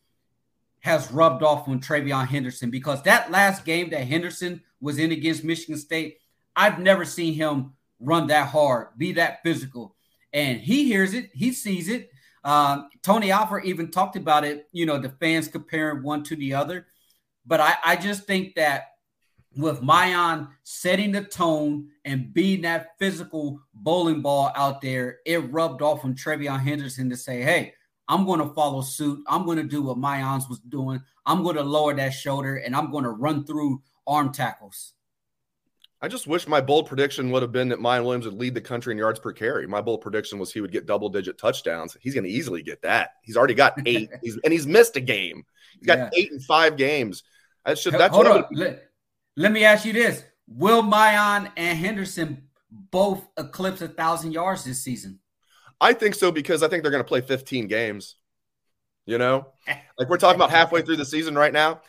has 0.81 1.11
rubbed 1.11 1.41
off 1.41 1.67
on 1.67 1.79
TreVeyon 1.79 2.27
Henderson 2.27 2.69
because 2.69 3.01
that 3.01 3.31
last 3.31 3.65
game 3.65 3.89
that 3.89 4.07
Henderson 4.07 4.61
was 4.79 4.99
in 4.99 5.11
against 5.11 5.43
Michigan 5.43 5.75
State, 5.79 6.19
I've 6.55 6.77
never 6.77 7.03
seen 7.03 7.33
him 7.33 7.73
run 7.99 8.27
that 8.27 8.49
hard, 8.49 8.89
be 8.95 9.13
that 9.13 9.41
physical. 9.41 9.95
And 10.31 10.61
he 10.61 10.85
hears 10.85 11.15
it, 11.15 11.31
he 11.33 11.53
sees 11.53 11.89
it. 11.89 12.11
Um, 12.43 12.89
Tony 13.01 13.31
Alford 13.31 13.65
even 13.65 13.89
talked 13.89 14.17
about 14.17 14.45
it, 14.45 14.67
you 14.71 14.85
know, 14.85 14.99
the 14.99 15.09
fans 15.09 15.47
comparing 15.47 16.03
one 16.03 16.21
to 16.25 16.35
the 16.35 16.53
other. 16.53 16.85
But 17.43 17.59
I, 17.59 17.73
I 17.83 17.95
just 17.95 18.27
think 18.27 18.53
that 18.53 18.96
with 19.57 19.81
Miyan 19.81 20.49
setting 20.63 21.11
the 21.11 21.23
tone 21.23 21.89
and 22.05 22.33
being 22.33 22.61
that 22.61 22.97
physical 22.99 23.59
bowling 23.73 24.21
ball 24.21 24.51
out 24.55 24.81
there, 24.81 25.17
it 25.25 25.51
rubbed 25.51 25.81
off 25.81 26.05
on 26.05 26.15
TreVeyon 26.15 26.59
Henderson 26.59 27.09
to 27.09 27.17
say, 27.17 27.41
hey, 27.41 27.73
I'm 28.07 28.25
going 28.25 28.39
to 28.39 28.53
follow 28.53 28.81
suit. 28.81 29.23
I'm 29.27 29.45
going 29.45 29.57
to 29.57 29.63
do 29.63 29.81
what 29.81 29.97
Miyan's 29.97 30.47
was 30.47 30.59
doing. 30.59 31.01
I'm 31.25 31.43
going 31.43 31.55
to 31.55 31.63
lower 31.63 31.93
that 31.95 32.13
shoulder 32.13 32.55
and 32.55 32.75
I'm 32.75 32.91
going 32.91 33.03
to 33.03 33.09
run 33.09 33.45
through 33.45 33.81
arm 34.05 34.31
tackles. 34.31 34.93
I 35.99 36.07
just 36.07 36.27
wish 36.27 36.47
my 36.47 36.61
bold 36.61 36.85
prediction 36.85 37.31
would 37.31 37.41
have 37.41 37.51
been 37.51 37.69
that 37.69 37.79
Miyan 37.79 38.03
Williams 38.03 38.25
would 38.25 38.35
lead 38.35 38.53
the 38.53 38.61
country 38.61 38.91
in 38.91 38.99
yards 38.99 39.19
per 39.19 39.33
carry. 39.33 39.65
My 39.65 39.81
bold 39.81 40.01
prediction 40.01 40.37
was 40.37 40.53
he 40.53 40.61
would 40.61 40.71
get 40.71 40.85
double 40.85 41.09
digit 41.09 41.39
touchdowns. 41.39 41.97
He's 41.99 42.13
going 42.13 42.23
to 42.23 42.29
easily 42.29 42.61
get 42.61 42.83
that. 42.83 43.15
He's 43.23 43.35
already 43.35 43.55
got 43.55 43.81
eight, 43.87 44.11
he's, 44.21 44.37
and 44.43 44.53
he's 44.53 44.67
missed 44.67 44.95
a 44.95 44.99
game. 44.99 45.43
He's 45.79 45.87
got 45.87 45.97
yeah. 45.97 46.09
eight 46.13 46.31
and 46.31 46.43
five 46.43 46.77
games. 46.77 47.23
I 47.65 47.73
should. 47.73 47.93
That's 47.93 48.13
hold 48.13 48.27
on. 48.27 48.45
Let, 49.37 49.51
me 49.51 49.63
ask 49.63 49.85
you 49.85 49.93
this: 49.93 50.23
Will 50.47 50.81
Miyan 50.81 51.51
and 51.55 51.77
Henderson 51.77 52.43
both 52.69 53.25
eclipse 53.37 53.81
a 53.81 53.87
thousand 53.87 54.31
yards 54.33 54.63
this 54.63 54.83
season? 54.83 55.19
I 55.79 55.93
think 55.93 56.15
so 56.15 56.31
because 56.31 56.63
I 56.63 56.67
think 56.67 56.83
they're 56.83 56.91
going 56.91 57.03
to 57.03 57.07
play 57.07 57.21
15 57.21 57.67
games. 57.67 58.15
You 59.05 59.17
know, 59.17 59.47
like 59.97 60.09
we're 60.09 60.17
talking 60.17 60.35
about 60.35 60.49
halfway 60.49 60.81
through 60.81 60.97
the 60.97 61.05
season 61.05 61.35
right 61.35 61.53
now. 61.53 61.81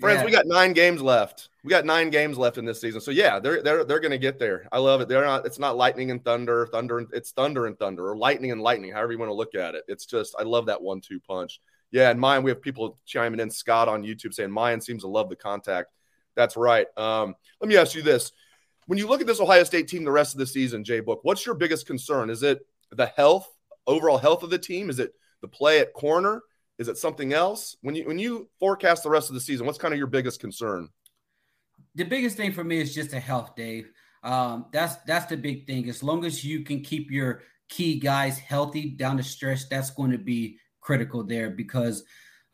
Friends, 0.00 0.20
yeah. 0.20 0.24
we 0.24 0.30
got 0.30 0.46
nine 0.46 0.72
games 0.72 1.02
left. 1.02 1.50
We 1.64 1.70
got 1.70 1.84
nine 1.84 2.08
games 2.10 2.38
left 2.38 2.56
in 2.56 2.64
this 2.64 2.80
season. 2.80 3.00
So 3.00 3.10
yeah, 3.10 3.38
they're 3.38 3.62
they're 3.62 3.84
they're 3.84 4.00
gonna 4.00 4.18
get 4.18 4.38
there. 4.38 4.66
I 4.72 4.78
love 4.78 5.00
it. 5.00 5.08
They're 5.08 5.24
not. 5.24 5.44
It's 5.44 5.58
not 5.58 5.76
lightning 5.76 6.10
and 6.10 6.24
thunder, 6.24 6.66
thunder. 6.66 6.98
And, 6.98 7.08
it's 7.12 7.32
thunder 7.32 7.66
and 7.66 7.78
thunder, 7.78 8.08
or 8.08 8.16
lightning 8.16 8.52
and 8.52 8.60
lightning, 8.60 8.92
however 8.92 9.12
you 9.12 9.18
want 9.18 9.30
to 9.30 9.34
look 9.34 9.54
at 9.54 9.74
it. 9.74 9.84
It's 9.88 10.06
just 10.06 10.34
I 10.38 10.44
love 10.44 10.66
that 10.66 10.80
one-two 10.80 11.20
punch. 11.20 11.60
Yeah, 11.90 12.10
and 12.10 12.18
mine. 12.18 12.42
We 12.42 12.50
have 12.50 12.62
people 12.62 12.98
chiming 13.04 13.40
in. 13.40 13.50
Scott 13.50 13.88
on 13.88 14.02
YouTube 14.02 14.32
saying 14.32 14.50
Miyan 14.50 14.82
seems 14.82 15.02
to 15.02 15.08
love 15.08 15.28
the 15.28 15.36
contact. 15.36 15.90
That's 16.36 16.56
right. 16.56 16.86
Um, 16.96 17.34
let 17.60 17.68
me 17.68 17.76
ask 17.76 17.94
you 17.94 18.02
this: 18.02 18.32
When 18.86 18.98
you 18.98 19.06
look 19.06 19.20
at 19.20 19.26
this 19.26 19.40
Ohio 19.40 19.64
State 19.64 19.88
team 19.88 20.04
the 20.04 20.10
rest 20.10 20.34
of 20.34 20.38
the 20.38 20.46
season, 20.46 20.84
Jay 20.84 21.00
Book, 21.00 21.20
what's 21.22 21.44
your 21.44 21.54
biggest 21.54 21.86
concern? 21.86 22.30
Is 22.30 22.42
it 22.42 22.60
the 22.90 23.06
health, 23.06 23.48
overall 23.86 24.18
health 24.18 24.42
of 24.42 24.50
the 24.50 24.58
team? 24.58 24.90
Is 24.90 24.98
it 24.98 25.12
the 25.40 25.48
play 25.48 25.80
at 25.80 25.92
corner? 25.92 26.42
Is 26.78 26.88
it 26.88 26.98
something 26.98 27.32
else? 27.32 27.76
When 27.82 27.94
you 27.94 28.06
when 28.06 28.18
you 28.18 28.48
forecast 28.58 29.02
the 29.02 29.10
rest 29.10 29.28
of 29.28 29.34
the 29.34 29.40
season, 29.40 29.66
what's 29.66 29.78
kind 29.78 29.94
of 29.94 29.98
your 29.98 30.06
biggest 30.06 30.40
concern? 30.40 30.88
The 31.94 32.04
biggest 32.04 32.36
thing 32.36 32.52
for 32.52 32.64
me 32.64 32.80
is 32.80 32.94
just 32.94 33.10
the 33.10 33.20
health, 33.20 33.54
Dave. 33.54 33.90
Um, 34.22 34.66
that's 34.72 34.96
that's 35.06 35.26
the 35.26 35.36
big 35.36 35.66
thing. 35.66 35.88
As 35.88 36.02
long 36.02 36.24
as 36.24 36.44
you 36.44 36.64
can 36.64 36.80
keep 36.80 37.10
your 37.10 37.42
key 37.68 37.98
guys 37.98 38.38
healthy 38.38 38.90
down 38.90 39.16
the 39.16 39.22
stretch, 39.22 39.68
that's 39.68 39.90
going 39.90 40.10
to 40.12 40.18
be 40.18 40.58
critical 40.80 41.22
there 41.22 41.50
because 41.50 42.04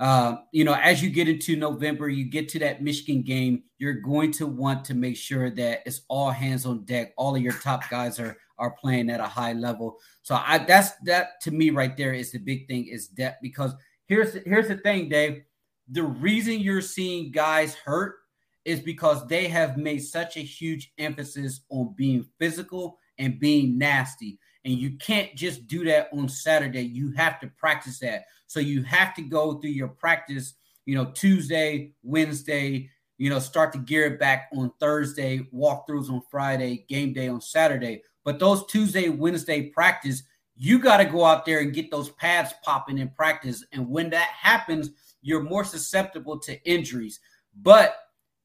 uh, 0.00 0.36
you 0.52 0.64
know, 0.64 0.74
as 0.74 1.02
you 1.02 1.10
get 1.10 1.28
into 1.28 1.56
November, 1.56 2.08
you 2.08 2.24
get 2.24 2.48
to 2.50 2.58
that 2.60 2.82
Michigan 2.82 3.22
game, 3.22 3.64
you're 3.78 3.94
going 3.94 4.30
to 4.32 4.46
want 4.46 4.84
to 4.84 4.94
make 4.94 5.16
sure 5.16 5.50
that 5.50 5.80
it's 5.86 6.02
all 6.08 6.30
hands 6.30 6.66
on 6.66 6.84
deck. 6.84 7.12
All 7.16 7.34
of 7.34 7.42
your 7.42 7.54
top 7.54 7.88
guys 7.90 8.20
are 8.20 8.36
are 8.58 8.72
playing 8.72 9.10
at 9.10 9.20
a 9.20 9.24
high 9.24 9.52
level. 9.52 9.98
So 10.22 10.36
I 10.36 10.58
that's 10.58 10.92
that 11.04 11.40
to 11.42 11.50
me 11.50 11.70
right 11.70 11.96
there 11.96 12.12
is 12.12 12.32
the 12.32 12.38
big 12.38 12.66
thing 12.68 12.86
is 12.86 13.08
depth 13.08 13.38
because 13.42 13.74
here's 14.06 14.34
here's 14.44 14.68
the 14.68 14.76
thing, 14.76 15.08
Dave. 15.08 15.42
The 15.90 16.04
reason 16.04 16.60
you're 16.60 16.80
seeing 16.80 17.32
guys 17.32 17.74
hurt 17.74 18.16
is 18.64 18.80
because 18.80 19.26
they 19.26 19.48
have 19.48 19.78
made 19.78 20.00
such 20.00 20.36
a 20.36 20.40
huge 20.40 20.92
emphasis 20.98 21.62
on 21.70 21.94
being 21.96 22.26
physical 22.38 22.98
and 23.18 23.40
being 23.40 23.78
nasty. 23.78 24.38
And 24.68 24.78
you 24.78 24.98
can't 24.98 25.34
just 25.34 25.66
do 25.66 25.82
that 25.84 26.10
on 26.12 26.28
Saturday. 26.28 26.82
You 26.82 27.10
have 27.12 27.40
to 27.40 27.46
practice 27.56 28.00
that. 28.00 28.24
So 28.48 28.60
you 28.60 28.82
have 28.82 29.14
to 29.14 29.22
go 29.22 29.54
through 29.54 29.70
your 29.70 29.88
practice, 29.88 30.56
you 30.84 30.94
know, 30.94 31.06
Tuesday, 31.06 31.92
Wednesday, 32.02 32.90
you 33.16 33.30
know, 33.30 33.38
start 33.38 33.72
to 33.72 33.78
gear 33.78 34.04
it 34.04 34.20
back 34.20 34.50
on 34.54 34.70
Thursday, 34.78 35.38
walkthroughs 35.54 36.10
on 36.10 36.20
Friday, 36.30 36.84
game 36.86 37.14
day 37.14 37.28
on 37.28 37.40
Saturday. 37.40 38.02
But 38.26 38.38
those 38.38 38.66
Tuesday, 38.66 39.08
Wednesday 39.08 39.70
practice, 39.70 40.22
you 40.54 40.78
got 40.78 40.98
to 40.98 41.06
go 41.06 41.24
out 41.24 41.46
there 41.46 41.60
and 41.60 41.72
get 41.72 41.90
those 41.90 42.10
pads 42.10 42.52
popping 42.62 42.98
in 42.98 43.08
practice. 43.08 43.64
And 43.72 43.88
when 43.88 44.10
that 44.10 44.28
happens, 44.28 44.90
you're 45.22 45.42
more 45.42 45.64
susceptible 45.64 46.38
to 46.40 46.62
injuries. 46.68 47.20
But 47.62 47.96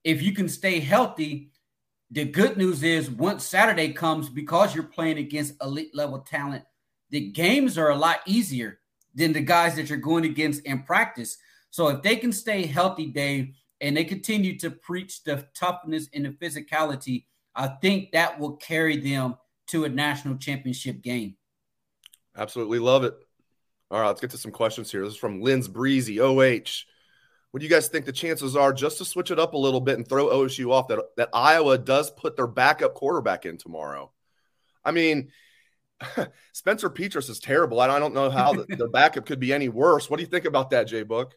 if 0.05 0.21
you 0.21 0.33
can 0.33 0.47
stay 0.47 0.79
healthy, 0.79 1.49
the 2.13 2.25
good 2.25 2.57
news 2.57 2.83
is 2.83 3.09
once 3.09 3.43
Saturday 3.43 3.91
comes, 3.91 4.29
because 4.29 4.75
you're 4.75 4.83
playing 4.83 5.17
against 5.17 5.61
elite 5.61 5.95
level 5.95 6.19
talent, 6.19 6.63
the 7.09 7.31
games 7.31 7.77
are 7.77 7.89
a 7.89 7.95
lot 7.95 8.19
easier 8.27 8.79
than 9.15 9.33
the 9.33 9.41
guys 9.41 9.75
that 9.75 9.89
you're 9.89 9.97
going 9.97 10.25
against 10.25 10.61
in 10.65 10.83
practice. 10.83 11.37
So 11.71 11.87
if 11.87 12.03
they 12.03 12.15
can 12.15 12.31
stay 12.31 12.67
healthy, 12.67 13.07
Dave, 13.07 13.55
and 13.81 13.97
they 13.97 14.03
continue 14.03 14.57
to 14.59 14.69
preach 14.69 15.23
the 15.23 15.47
toughness 15.55 16.07
and 16.13 16.25
the 16.25 16.29
physicality, 16.29 17.25
I 17.55 17.67
think 17.67 18.11
that 18.11 18.39
will 18.39 18.57
carry 18.57 18.97
them 18.97 19.35
to 19.67 19.85
a 19.85 19.89
national 19.89 20.37
championship 20.37 21.01
game. 21.01 21.35
Absolutely 22.35 22.79
love 22.79 23.03
it. 23.03 23.15
All 23.89 23.99
right, 23.99 24.07
let's 24.07 24.21
get 24.21 24.31
to 24.31 24.37
some 24.37 24.51
questions 24.51 24.91
here. 24.91 25.03
This 25.03 25.13
is 25.13 25.19
from 25.19 25.41
Lynn's 25.41 25.67
Breezy, 25.67 26.19
OH. 26.19 26.85
What 27.53 27.59
do 27.59 27.67
you 27.67 27.69
guys 27.69 27.87
think 27.87 28.05
the 28.05 28.11
chances 28.11 28.55
are 28.55 28.73
just 28.73 28.97
to 28.97 29.05
switch 29.05 29.29
it 29.29 29.37
up 29.37 29.53
a 29.53 29.57
little 29.57 29.79
bit 29.79 29.99
and 29.99 30.07
throw 30.07 30.25
OSU 30.29 30.71
off 30.71 30.87
that, 30.87 30.97
that 31.17 31.29
Iowa 31.35 31.77
does 31.77 32.09
put 32.09 32.35
their 32.35 32.47
backup 32.47 32.95
quarterback 32.95 33.45
in 33.45 33.57
tomorrow? 33.57 34.11
I 34.83 34.89
mean, 34.89 35.29
Spencer 36.51 36.89
Petras 36.89 37.29
is 37.29 37.39
terrible. 37.39 37.79
I 37.79 37.99
don't 37.99 38.15
know 38.15 38.31
how 38.31 38.53
the, 38.53 38.65
the 38.75 38.87
backup 38.91 39.27
could 39.27 39.39
be 39.39 39.53
any 39.53 39.69
worse. 39.69 40.09
What 40.09 40.17
do 40.17 40.23
you 40.23 40.29
think 40.29 40.45
about 40.45 40.71
that, 40.71 40.87
Jay 40.87 41.03
Book? 41.03 41.35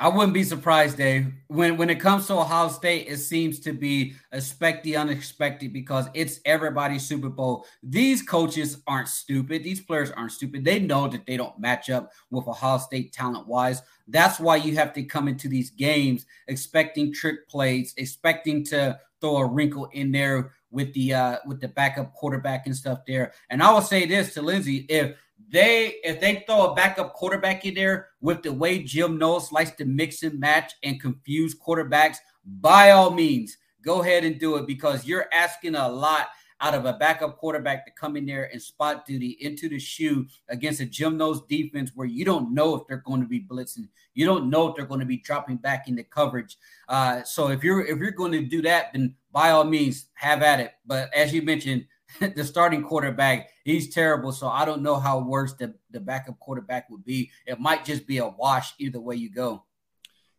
I 0.00 0.08
wouldn't 0.08 0.34
be 0.34 0.42
surprised, 0.42 0.96
Dave. 0.96 1.32
When 1.46 1.76
when 1.76 1.88
it 1.88 2.00
comes 2.00 2.26
to 2.26 2.34
Ohio 2.34 2.68
State, 2.68 3.06
it 3.06 3.18
seems 3.18 3.60
to 3.60 3.72
be 3.72 4.14
expect 4.32 4.82
the 4.82 4.96
unexpected 4.96 5.72
because 5.72 6.08
it's 6.14 6.40
everybody's 6.44 7.06
Super 7.06 7.28
Bowl. 7.28 7.64
These 7.80 8.22
coaches 8.22 8.82
aren't 8.88 9.06
stupid. 9.06 9.62
These 9.62 9.82
players 9.82 10.10
aren't 10.10 10.32
stupid. 10.32 10.64
They 10.64 10.80
know 10.80 11.06
that 11.06 11.26
they 11.26 11.36
don't 11.36 11.58
match 11.60 11.90
up 11.90 12.10
with 12.30 12.48
Ohio 12.48 12.78
State 12.78 13.12
talent 13.12 13.46
wise. 13.46 13.82
That's 14.08 14.40
why 14.40 14.56
you 14.56 14.74
have 14.74 14.92
to 14.94 15.04
come 15.04 15.28
into 15.28 15.48
these 15.48 15.70
games 15.70 16.26
expecting 16.48 17.12
trick 17.12 17.48
plays, 17.48 17.94
expecting 17.96 18.64
to 18.66 18.98
throw 19.20 19.36
a 19.36 19.46
wrinkle 19.46 19.88
in 19.92 20.10
there 20.10 20.54
with 20.72 20.92
the 20.94 21.14
uh 21.14 21.38
with 21.46 21.60
the 21.60 21.68
backup 21.68 22.12
quarterback 22.14 22.66
and 22.66 22.74
stuff 22.74 22.98
there. 23.06 23.32
And 23.48 23.62
I 23.62 23.72
will 23.72 23.80
say 23.80 24.06
this 24.06 24.34
to 24.34 24.42
Lindsay: 24.42 24.86
if 24.88 25.16
they 25.50 25.96
if 26.04 26.20
they 26.20 26.44
throw 26.46 26.72
a 26.72 26.74
backup 26.74 27.14
quarterback 27.14 27.64
in 27.64 27.74
there 27.74 28.08
with 28.20 28.42
the 28.42 28.52
way 28.52 28.82
Jim 28.82 29.18
Knowles 29.18 29.52
likes 29.52 29.72
to 29.72 29.84
mix 29.84 30.22
and 30.22 30.38
match 30.38 30.72
and 30.82 31.00
confuse 31.00 31.54
quarterbacks, 31.54 32.16
by 32.44 32.90
all 32.90 33.10
means, 33.10 33.56
go 33.84 34.02
ahead 34.02 34.24
and 34.24 34.38
do 34.38 34.56
it 34.56 34.66
because 34.66 35.06
you're 35.06 35.26
asking 35.32 35.74
a 35.74 35.88
lot 35.88 36.28
out 36.60 36.74
of 36.74 36.86
a 36.86 36.94
backup 36.94 37.36
quarterback 37.36 37.84
to 37.84 37.92
come 37.92 38.16
in 38.16 38.24
there 38.24 38.48
and 38.52 38.62
spot 38.62 39.04
duty 39.04 39.36
into 39.40 39.68
the 39.68 39.78
shoe 39.78 40.26
against 40.48 40.80
a 40.80 40.86
Jim 40.86 41.16
Knowles 41.16 41.44
defense 41.46 41.90
where 41.94 42.06
you 42.06 42.24
don't 42.24 42.54
know 42.54 42.74
if 42.74 42.86
they're 42.86 42.98
going 43.04 43.20
to 43.20 43.26
be 43.26 43.40
blitzing, 43.40 43.88
you 44.14 44.24
don't 44.24 44.48
know 44.48 44.68
if 44.68 44.76
they're 44.76 44.86
going 44.86 45.00
to 45.00 45.06
be 45.06 45.18
dropping 45.18 45.56
back 45.56 45.88
into 45.88 46.04
coverage. 46.04 46.56
Uh, 46.88 47.22
so 47.22 47.48
if 47.48 47.62
you're 47.62 47.84
if 47.84 47.98
you're 47.98 48.12
going 48.12 48.32
to 48.32 48.42
do 48.42 48.62
that, 48.62 48.92
then 48.92 49.14
by 49.32 49.50
all 49.50 49.64
means 49.64 50.06
have 50.14 50.42
at 50.42 50.60
it. 50.60 50.72
But 50.86 51.12
as 51.14 51.34
you 51.34 51.42
mentioned, 51.42 51.86
the 52.36 52.44
starting 52.44 52.82
quarterback, 52.82 53.50
he's 53.64 53.92
terrible. 53.92 54.32
So 54.32 54.48
I 54.48 54.64
don't 54.64 54.82
know 54.82 54.96
how 54.96 55.20
worse 55.20 55.54
the, 55.54 55.74
the 55.90 56.00
backup 56.00 56.38
quarterback 56.38 56.88
would 56.90 57.04
be. 57.04 57.30
It 57.46 57.60
might 57.60 57.84
just 57.84 58.06
be 58.06 58.18
a 58.18 58.28
wash 58.28 58.74
either 58.78 59.00
way 59.00 59.16
you 59.16 59.30
go. 59.30 59.64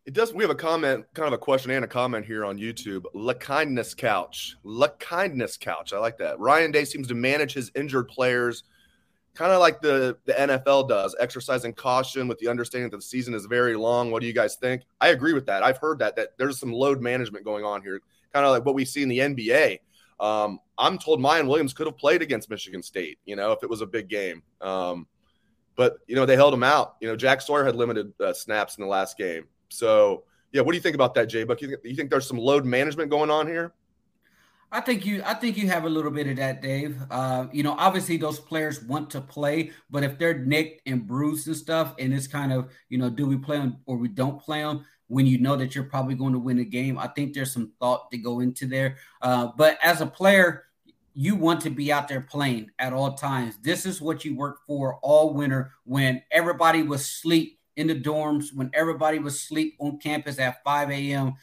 It 0.06 0.14
does. 0.14 0.32
We 0.32 0.44
have 0.44 0.50
a 0.50 0.54
comment, 0.54 1.04
kind 1.14 1.26
of 1.26 1.32
a 1.32 1.38
question 1.38 1.72
and 1.72 1.84
a 1.84 1.88
comment 1.88 2.24
here 2.24 2.44
on 2.44 2.58
YouTube. 2.58 3.04
La 3.12 3.34
kindness 3.34 3.92
couch, 3.92 4.56
La 4.62 4.86
kindness 5.00 5.56
couch. 5.56 5.92
I 5.92 5.98
like 5.98 6.18
that. 6.18 6.38
Ryan 6.38 6.70
Day 6.70 6.84
seems 6.84 7.08
to 7.08 7.14
manage 7.14 7.52
his 7.52 7.72
injured 7.74 8.06
players, 8.06 8.62
kind 9.34 9.50
of 9.50 9.58
like 9.58 9.80
the 9.80 10.16
the 10.24 10.32
NFL 10.32 10.88
does, 10.88 11.16
exercising 11.18 11.72
caution 11.72 12.28
with 12.28 12.38
the 12.38 12.46
understanding 12.46 12.88
that 12.90 12.98
the 12.98 13.02
season 13.02 13.34
is 13.34 13.46
very 13.46 13.74
long. 13.74 14.12
What 14.12 14.20
do 14.20 14.28
you 14.28 14.32
guys 14.32 14.54
think? 14.54 14.82
I 15.00 15.08
agree 15.08 15.32
with 15.32 15.46
that. 15.46 15.64
I've 15.64 15.78
heard 15.78 15.98
that 15.98 16.14
that 16.14 16.38
there's 16.38 16.60
some 16.60 16.72
load 16.72 17.00
management 17.00 17.44
going 17.44 17.64
on 17.64 17.82
here, 17.82 18.00
kind 18.32 18.46
of 18.46 18.52
like 18.52 18.64
what 18.64 18.76
we 18.76 18.84
see 18.84 19.02
in 19.02 19.08
the 19.08 19.18
NBA. 19.18 19.80
Um, 20.18 20.60
I'm 20.78 20.98
told 20.98 21.20
Miyan 21.20 21.46
Williams 21.46 21.72
could 21.72 21.86
have 21.86 21.96
played 21.96 22.22
against 22.22 22.50
Michigan 22.50 22.82
State, 22.82 23.18
you 23.24 23.36
know, 23.36 23.52
if 23.52 23.62
it 23.62 23.70
was 23.70 23.80
a 23.80 23.86
big 23.86 24.08
game. 24.08 24.42
Um, 24.60 25.06
but 25.76 25.98
you 26.06 26.16
know 26.16 26.26
they 26.26 26.36
held 26.36 26.54
him 26.54 26.62
out. 26.62 26.96
You 27.00 27.08
know, 27.08 27.16
Jack 27.16 27.40
Sawyer 27.42 27.64
had 27.64 27.76
limited 27.76 28.12
uh, 28.20 28.32
snaps 28.32 28.78
in 28.78 28.82
the 28.82 28.88
last 28.88 29.16
game. 29.16 29.44
So, 29.68 30.24
yeah, 30.52 30.62
what 30.62 30.72
do 30.72 30.76
you 30.76 30.82
think 30.82 30.94
about 30.94 31.14
that, 31.14 31.26
Jay 31.26 31.44
Buck? 31.44 31.60
You, 31.60 31.76
you 31.84 31.94
think 31.94 32.10
there's 32.10 32.26
some 32.26 32.38
load 32.38 32.64
management 32.64 33.10
going 33.10 33.30
on 33.30 33.46
here? 33.46 33.72
I 34.72 34.80
think 34.80 35.06
you 35.06 35.22
I 35.24 35.34
think 35.34 35.56
you 35.56 35.68
have 35.68 35.84
a 35.84 35.88
little 35.88 36.10
bit 36.10 36.26
of 36.26 36.36
that, 36.36 36.60
Dave. 36.60 36.98
Uh, 37.10 37.46
you 37.52 37.62
know, 37.62 37.76
obviously 37.78 38.16
those 38.16 38.40
players 38.40 38.82
want 38.82 39.10
to 39.10 39.20
play, 39.20 39.70
but 39.90 40.02
if 40.02 40.18
they're 40.18 40.38
nicked 40.38 40.82
and 40.86 41.06
bruised 41.06 41.46
and 41.46 41.56
stuff, 41.56 41.94
and 41.98 42.12
it's 42.12 42.26
kind 42.26 42.52
of, 42.52 42.70
you 42.88 42.98
know, 42.98 43.08
do 43.08 43.26
we 43.26 43.36
play 43.36 43.58
them 43.58 43.78
or 43.86 43.96
we 43.96 44.08
don't 44.08 44.40
play 44.40 44.62
them 44.62 44.84
when 45.08 45.26
you 45.26 45.38
know 45.38 45.56
that 45.56 45.74
you're 45.74 45.84
probably 45.84 46.14
going 46.14 46.32
to 46.32 46.38
win 46.38 46.58
a 46.58 46.64
game? 46.64 46.98
I 46.98 47.08
think 47.08 47.34
there's 47.34 47.52
some 47.52 47.72
thought 47.78 48.10
to 48.10 48.18
go 48.18 48.40
into 48.40 48.66
there. 48.66 48.96
Uh, 49.22 49.48
but 49.56 49.78
as 49.82 50.00
a 50.00 50.06
player, 50.06 50.64
you 51.14 51.34
want 51.34 51.62
to 51.62 51.70
be 51.70 51.92
out 51.92 52.08
there 52.08 52.20
playing 52.20 52.70
at 52.78 52.92
all 52.92 53.14
times. 53.14 53.56
This 53.62 53.86
is 53.86 54.02
what 54.02 54.24
you 54.24 54.36
work 54.36 54.58
for 54.66 54.98
all 55.02 55.32
winter 55.32 55.72
when 55.84 56.22
everybody 56.30 56.82
was 56.82 57.00
asleep 57.00 57.56
in 57.76 57.86
the 57.86 57.94
dorms 57.94 58.54
when 58.54 58.70
everybody 58.74 59.18
was 59.18 59.34
asleep 59.34 59.76
on 59.78 59.98
campus 59.98 60.38
at 60.38 60.62
5 60.64 60.90
a.m. 60.90 61.34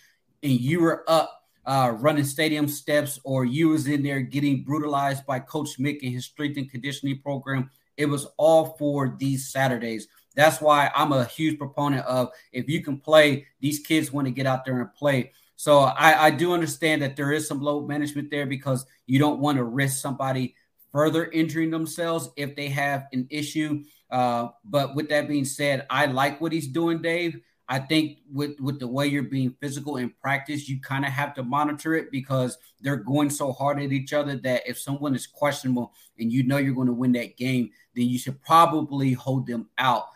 and 0.42 0.52
you 0.52 0.82
were 0.82 1.04
up 1.08 1.42
uh, 1.66 1.94
running 1.98 2.26
stadium 2.26 2.68
steps 2.68 3.20
or 3.24 3.46
you 3.46 3.70
was 3.70 3.88
in 3.88 4.04
there 4.04 4.20
getting 4.20 4.64
brutalized 4.64 5.26
by 5.26 5.40
Coach 5.40 5.80
Mick 5.80 6.00
and 6.02 6.12
his 6.12 6.26
strength 6.26 6.58
and 6.58 6.70
conditioning 6.70 7.20
program. 7.20 7.70
It 7.96 8.08
was 8.08 8.28
all 8.38 8.76
for 8.78 9.16
these 9.18 9.50
Saturdays. 9.50 10.08
That's 10.36 10.62
why 10.62 10.92
I'm 10.96 11.12
a 11.12 11.26
huge 11.26 11.58
proponent 11.58 12.06
of 12.06 12.32
if 12.52 12.68
you 12.68 12.84
can 12.84 12.98
play, 12.98 13.48
these 13.60 13.80
kids 13.80 14.12
want 14.12 14.28
to 14.28 14.32
get 14.32 14.46
out 14.46 14.66
there 14.66 14.80
and 14.82 14.94
play. 14.94 15.32
So 15.56 15.80
I, 15.80 16.26
I 16.26 16.30
do 16.32 16.54
understand 16.54 17.02
that 17.02 17.16
there 17.16 17.32
is 17.32 17.48
some 17.48 17.62
load 17.62 17.88
management 17.88 18.32
there 18.32 18.46
because 18.46 18.86
you 19.06 19.20
don't 19.20 19.40
want 19.40 19.58
to 19.58 19.64
risk 19.64 20.02
somebody 20.02 20.56
further 20.92 21.26
injuring 21.32 21.72
themselves 21.72 22.30
if 22.36 22.56
they 22.56 22.70
have 22.70 23.08
an 23.14 23.28
issue. 23.30 23.84
Uh, 24.10 24.50
but 24.66 24.96
with 24.96 25.10
that 25.10 25.28
being 25.28 25.46
said, 25.46 25.86
I 25.90 26.08
like 26.08 26.42
what 26.42 26.52
he's 26.52 26.68
doing, 26.68 27.02
Dave. 27.02 27.40
I 27.70 27.80
think 27.80 28.20
with 28.32 28.60
with 28.60 28.80
the 28.80 28.88
way 28.88 29.08
you're 29.08 29.24
being 29.24 29.56
physical 29.62 29.96
in 29.98 30.14
practice, 30.22 30.68
you 30.68 30.82
kind 30.82 31.06
of 31.06 31.12
have 31.12 31.34
to 31.36 31.44
monitor 31.44 31.96
it 31.96 32.12
because 32.12 32.58
they're 32.82 32.98
going 32.98 33.30
so 33.30 33.54
hard 33.54 33.80
at 33.80 33.94
each 33.94 34.12
other 34.12 34.36
that 34.36 34.64
if 34.68 34.78
someone 34.78 35.16
is 35.16 35.26
questionable 35.26 35.94
and 36.20 36.32
you 36.32 36.44
know 36.44 36.58
you're 36.58 36.76
going 36.76 36.88
to 36.88 36.94
win 36.94 37.14
that 37.14 37.38
game, 37.38 37.72
then 37.96 38.08
you 38.08 38.20
should 38.20 38.42
probably 38.44 39.14
hold 39.14 39.48
them 39.48 39.70
out 39.78 40.08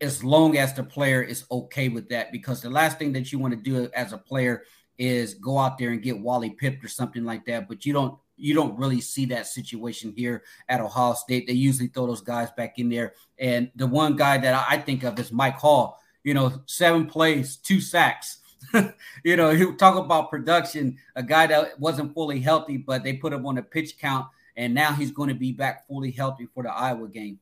as 0.00 0.22
long 0.22 0.56
as 0.56 0.74
the 0.74 0.82
player 0.82 1.22
is 1.22 1.44
okay 1.50 1.88
with 1.88 2.08
that. 2.08 2.32
Because 2.32 2.62
the 2.62 2.70
last 2.70 2.98
thing 2.98 3.12
that 3.12 3.32
you 3.32 3.38
want 3.38 3.54
to 3.54 3.60
do 3.60 3.88
as 3.94 4.12
a 4.12 4.18
player 4.18 4.62
is 4.98 5.34
go 5.34 5.58
out 5.58 5.78
there 5.78 5.90
and 5.90 6.02
get 6.02 6.18
Wally 6.18 6.50
pipped 6.50 6.84
or 6.84 6.88
something 6.88 7.24
like 7.24 7.44
that. 7.46 7.68
But 7.68 7.86
you 7.86 7.92
don't 7.92 8.18
you 8.36 8.54
don't 8.54 8.78
really 8.78 9.00
see 9.00 9.26
that 9.26 9.46
situation 9.46 10.14
here 10.16 10.44
at 10.68 10.80
Ohio 10.80 11.14
State. 11.14 11.46
They 11.46 11.54
usually 11.54 11.88
throw 11.88 12.06
those 12.06 12.20
guys 12.20 12.50
back 12.52 12.78
in 12.78 12.88
there. 12.88 13.14
And 13.38 13.70
the 13.74 13.86
one 13.86 14.16
guy 14.16 14.38
that 14.38 14.66
I 14.68 14.78
think 14.78 15.02
of 15.02 15.18
is 15.18 15.32
Mike 15.32 15.56
Hall. 15.56 16.00
You 16.22 16.34
know, 16.34 16.62
seven 16.66 17.06
plays, 17.06 17.56
two 17.56 17.80
sacks. 17.80 18.38
you 19.24 19.36
know, 19.36 19.50
he 19.50 19.72
talk 19.76 19.96
about 19.96 20.30
production, 20.30 20.98
a 21.16 21.22
guy 21.22 21.46
that 21.46 21.78
wasn't 21.80 22.14
fully 22.14 22.40
healthy, 22.40 22.76
but 22.76 23.02
they 23.02 23.14
put 23.14 23.32
him 23.32 23.46
on 23.46 23.58
a 23.58 23.62
pitch 23.62 23.98
count, 23.98 24.26
and 24.56 24.74
now 24.74 24.92
he's 24.92 25.10
going 25.10 25.28
to 25.28 25.34
be 25.34 25.52
back 25.52 25.86
fully 25.86 26.10
healthy 26.10 26.46
for 26.52 26.62
the 26.62 26.70
Iowa 26.70 27.08
game. 27.08 27.38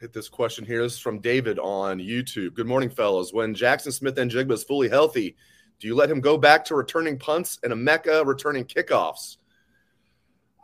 Hit 0.00 0.12
this 0.12 0.28
question 0.28 0.64
here. 0.64 0.82
This 0.82 0.94
is 0.94 0.98
from 0.98 1.18
David 1.18 1.58
on 1.58 1.98
YouTube. 1.98 2.54
Good 2.54 2.66
morning, 2.66 2.90
fellows. 2.90 3.32
When 3.32 3.54
Jackson 3.54 3.90
Smith-Njigba 3.90 4.52
is 4.52 4.64
fully 4.64 4.88
healthy, 4.88 5.36
do 5.80 5.86
you 5.86 5.94
let 5.94 6.10
him 6.10 6.20
go 6.20 6.36
back 6.38 6.64
to 6.66 6.74
returning 6.74 7.18
punts 7.18 7.58
and 7.62 7.72
Emeka 7.72 8.24
returning 8.24 8.64
kickoffs? 8.64 9.38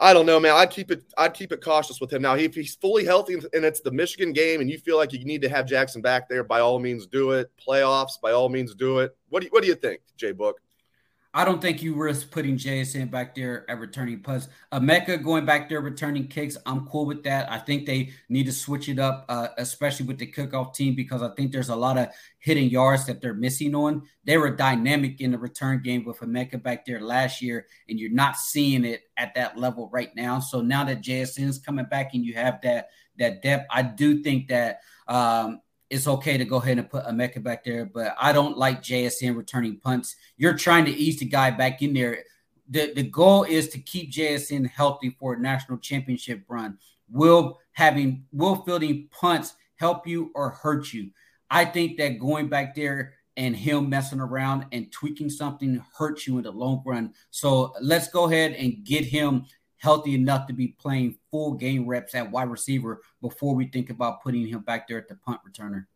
I 0.00 0.12
don't 0.12 0.26
know, 0.26 0.38
man. 0.38 0.54
I'd 0.54 0.70
keep 0.70 0.92
it. 0.92 1.02
I'd 1.16 1.34
keep 1.34 1.50
it 1.50 1.60
cautious 1.60 2.00
with 2.00 2.12
him 2.12 2.22
now. 2.22 2.34
If 2.36 2.54
he's 2.54 2.76
fully 2.76 3.04
healthy 3.04 3.34
and 3.34 3.64
it's 3.64 3.80
the 3.80 3.90
Michigan 3.90 4.32
game, 4.32 4.60
and 4.60 4.70
you 4.70 4.78
feel 4.78 4.96
like 4.96 5.12
you 5.12 5.24
need 5.24 5.42
to 5.42 5.48
have 5.48 5.66
Jackson 5.66 6.00
back 6.00 6.28
there, 6.28 6.44
by 6.44 6.60
all 6.60 6.78
means, 6.78 7.06
do 7.06 7.32
it. 7.32 7.50
Playoffs, 7.58 8.20
by 8.22 8.30
all 8.30 8.48
means, 8.48 8.74
do 8.76 9.00
it. 9.00 9.16
What 9.28 9.40
do 9.40 9.46
you, 9.46 9.50
What 9.50 9.62
do 9.62 9.68
you 9.68 9.74
think, 9.74 10.00
Jay 10.16 10.30
Book? 10.30 10.60
I 11.38 11.44
don't 11.44 11.62
think 11.62 11.84
you 11.84 11.94
risk 11.94 12.32
putting 12.32 12.56
JSN 12.56 13.12
back 13.12 13.36
there 13.36 13.64
at 13.70 13.78
returning 13.78 14.18
punts. 14.18 14.48
Emeka 14.72 15.22
going 15.22 15.46
back 15.46 15.68
there 15.68 15.80
returning 15.80 16.26
kicks, 16.26 16.56
I'm 16.66 16.84
cool 16.88 17.06
with 17.06 17.22
that. 17.22 17.48
I 17.48 17.58
think 17.58 17.86
they 17.86 18.10
need 18.28 18.46
to 18.46 18.52
switch 18.52 18.88
it 18.88 18.98
up, 18.98 19.24
uh, 19.28 19.46
especially 19.56 20.06
with 20.06 20.18
the 20.18 20.26
kickoff 20.26 20.74
team, 20.74 20.96
because 20.96 21.22
I 21.22 21.28
think 21.36 21.52
there's 21.52 21.68
a 21.68 21.76
lot 21.76 21.96
of 21.96 22.08
hitting 22.40 22.68
yards 22.68 23.06
that 23.06 23.20
they're 23.20 23.34
missing 23.34 23.76
on. 23.76 24.02
They 24.24 24.36
were 24.36 24.50
dynamic 24.50 25.20
in 25.20 25.30
the 25.30 25.38
return 25.38 25.80
game 25.80 26.04
with 26.04 26.18
Emeka 26.18 26.60
back 26.60 26.84
there 26.84 27.00
last 27.00 27.40
year, 27.40 27.66
and 27.88 28.00
you're 28.00 28.10
not 28.10 28.36
seeing 28.36 28.84
it 28.84 29.02
at 29.16 29.32
that 29.36 29.56
level 29.56 29.88
right 29.92 30.10
now. 30.16 30.40
So 30.40 30.60
now 30.60 30.82
that 30.86 31.02
JSN's 31.02 31.60
coming 31.60 31.84
back 31.84 32.14
and 32.14 32.24
you 32.24 32.34
have 32.34 32.60
that 32.62 32.88
that 33.18 33.42
depth, 33.42 33.68
I 33.70 33.82
do 33.82 34.24
think 34.24 34.48
that 34.48 34.80
um, 35.06 35.60
it's 35.90 36.06
okay 36.06 36.36
to 36.36 36.44
go 36.44 36.56
ahead 36.56 36.78
and 36.78 36.90
put 36.90 37.04
Emeka 37.06 37.42
back 37.42 37.64
there, 37.64 37.86
but 37.86 38.14
I 38.20 38.32
don't 38.32 38.58
like 38.58 38.82
JSN 38.82 39.36
returning 39.36 39.78
punts. 39.78 40.16
You're 40.36 40.56
trying 40.56 40.84
to 40.84 40.90
ease 40.90 41.18
the 41.18 41.24
guy 41.24 41.50
back 41.50 41.82
in 41.82 41.94
there. 41.94 42.24
The, 42.68 42.92
the 42.92 43.02
goal 43.02 43.44
is 43.44 43.68
to 43.70 43.78
keep 43.78 44.12
JSN 44.12 44.68
healthy 44.68 45.16
for 45.18 45.34
a 45.34 45.40
national 45.40 45.78
championship 45.78 46.42
run. 46.48 46.78
Will 47.10 47.58
having 47.72 48.24
Will 48.32 48.56
fielding 48.56 49.08
punts 49.10 49.54
help 49.76 50.06
you 50.06 50.30
or 50.34 50.50
hurt 50.50 50.92
you? 50.92 51.10
I 51.50 51.64
think 51.64 51.96
that 51.96 52.18
going 52.18 52.48
back 52.48 52.74
there 52.74 53.14
and 53.38 53.56
him 53.56 53.88
messing 53.88 54.20
around 54.20 54.66
and 54.72 54.92
tweaking 54.92 55.30
something 55.30 55.82
hurts 55.96 56.26
you 56.26 56.36
in 56.36 56.42
the 56.42 56.50
long 56.50 56.82
run. 56.84 57.14
So 57.30 57.72
let's 57.80 58.08
go 58.08 58.24
ahead 58.24 58.52
and 58.52 58.84
get 58.84 59.04
him 59.04 59.46
healthy 59.78 60.14
enough 60.14 60.46
to 60.46 60.52
be 60.52 60.68
playing 60.78 61.16
full 61.30 61.54
game 61.54 61.86
reps 61.86 62.14
at 62.14 62.30
wide 62.30 62.50
receiver 62.50 63.00
before 63.22 63.54
we 63.54 63.66
think 63.66 63.90
about 63.90 64.22
putting 64.22 64.46
him 64.46 64.60
back 64.60 64.86
there 64.86 64.98
at 64.98 65.08
the 65.08 65.14
punt 65.16 65.40
returner. 65.48 65.86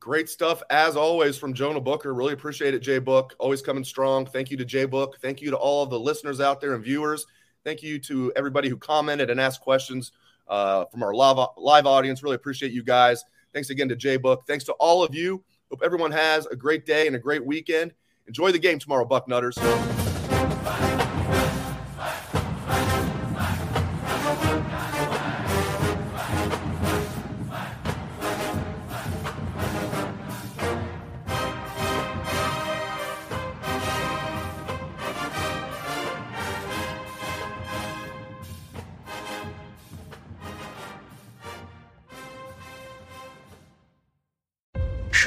Great 0.00 0.28
stuff 0.28 0.62
as 0.70 0.96
always 0.96 1.36
from 1.36 1.54
Jonah 1.54 1.80
Booker. 1.80 2.14
Really 2.14 2.32
appreciate 2.32 2.74
it, 2.74 2.80
Jay 2.80 2.98
Book. 2.98 3.34
Always 3.38 3.62
coming 3.62 3.82
strong. 3.82 4.26
Thank 4.26 4.50
you 4.50 4.56
to 4.56 4.64
Jay 4.64 4.84
Book. 4.84 5.18
Thank 5.20 5.40
you 5.40 5.50
to 5.50 5.56
all 5.56 5.82
of 5.82 5.90
the 5.90 5.98
listeners 5.98 6.40
out 6.40 6.60
there 6.60 6.74
and 6.74 6.84
viewers. 6.84 7.26
Thank 7.64 7.82
you 7.82 7.98
to 8.00 8.32
everybody 8.36 8.68
who 8.68 8.76
commented 8.76 9.28
and 9.28 9.40
asked 9.40 9.60
questions 9.60 10.12
uh, 10.46 10.84
from 10.86 11.02
our 11.02 11.14
live, 11.14 11.48
live 11.56 11.86
audience. 11.86 12.22
Really 12.22 12.36
appreciate 12.36 12.72
you 12.72 12.84
guys. 12.84 13.24
Thanks 13.52 13.70
again 13.70 13.88
to 13.88 13.96
Jay 13.96 14.16
Book. 14.16 14.44
Thanks 14.46 14.64
to 14.64 14.72
all 14.74 15.02
of 15.02 15.14
you. 15.14 15.42
Hope 15.70 15.82
everyone 15.84 16.12
has 16.12 16.46
a 16.46 16.56
great 16.56 16.86
day 16.86 17.06
and 17.06 17.16
a 17.16 17.18
great 17.18 17.44
weekend. 17.44 17.92
Enjoy 18.26 18.52
the 18.52 18.58
game 18.58 18.78
tomorrow, 18.78 19.06
Bucknutters. 19.06 19.58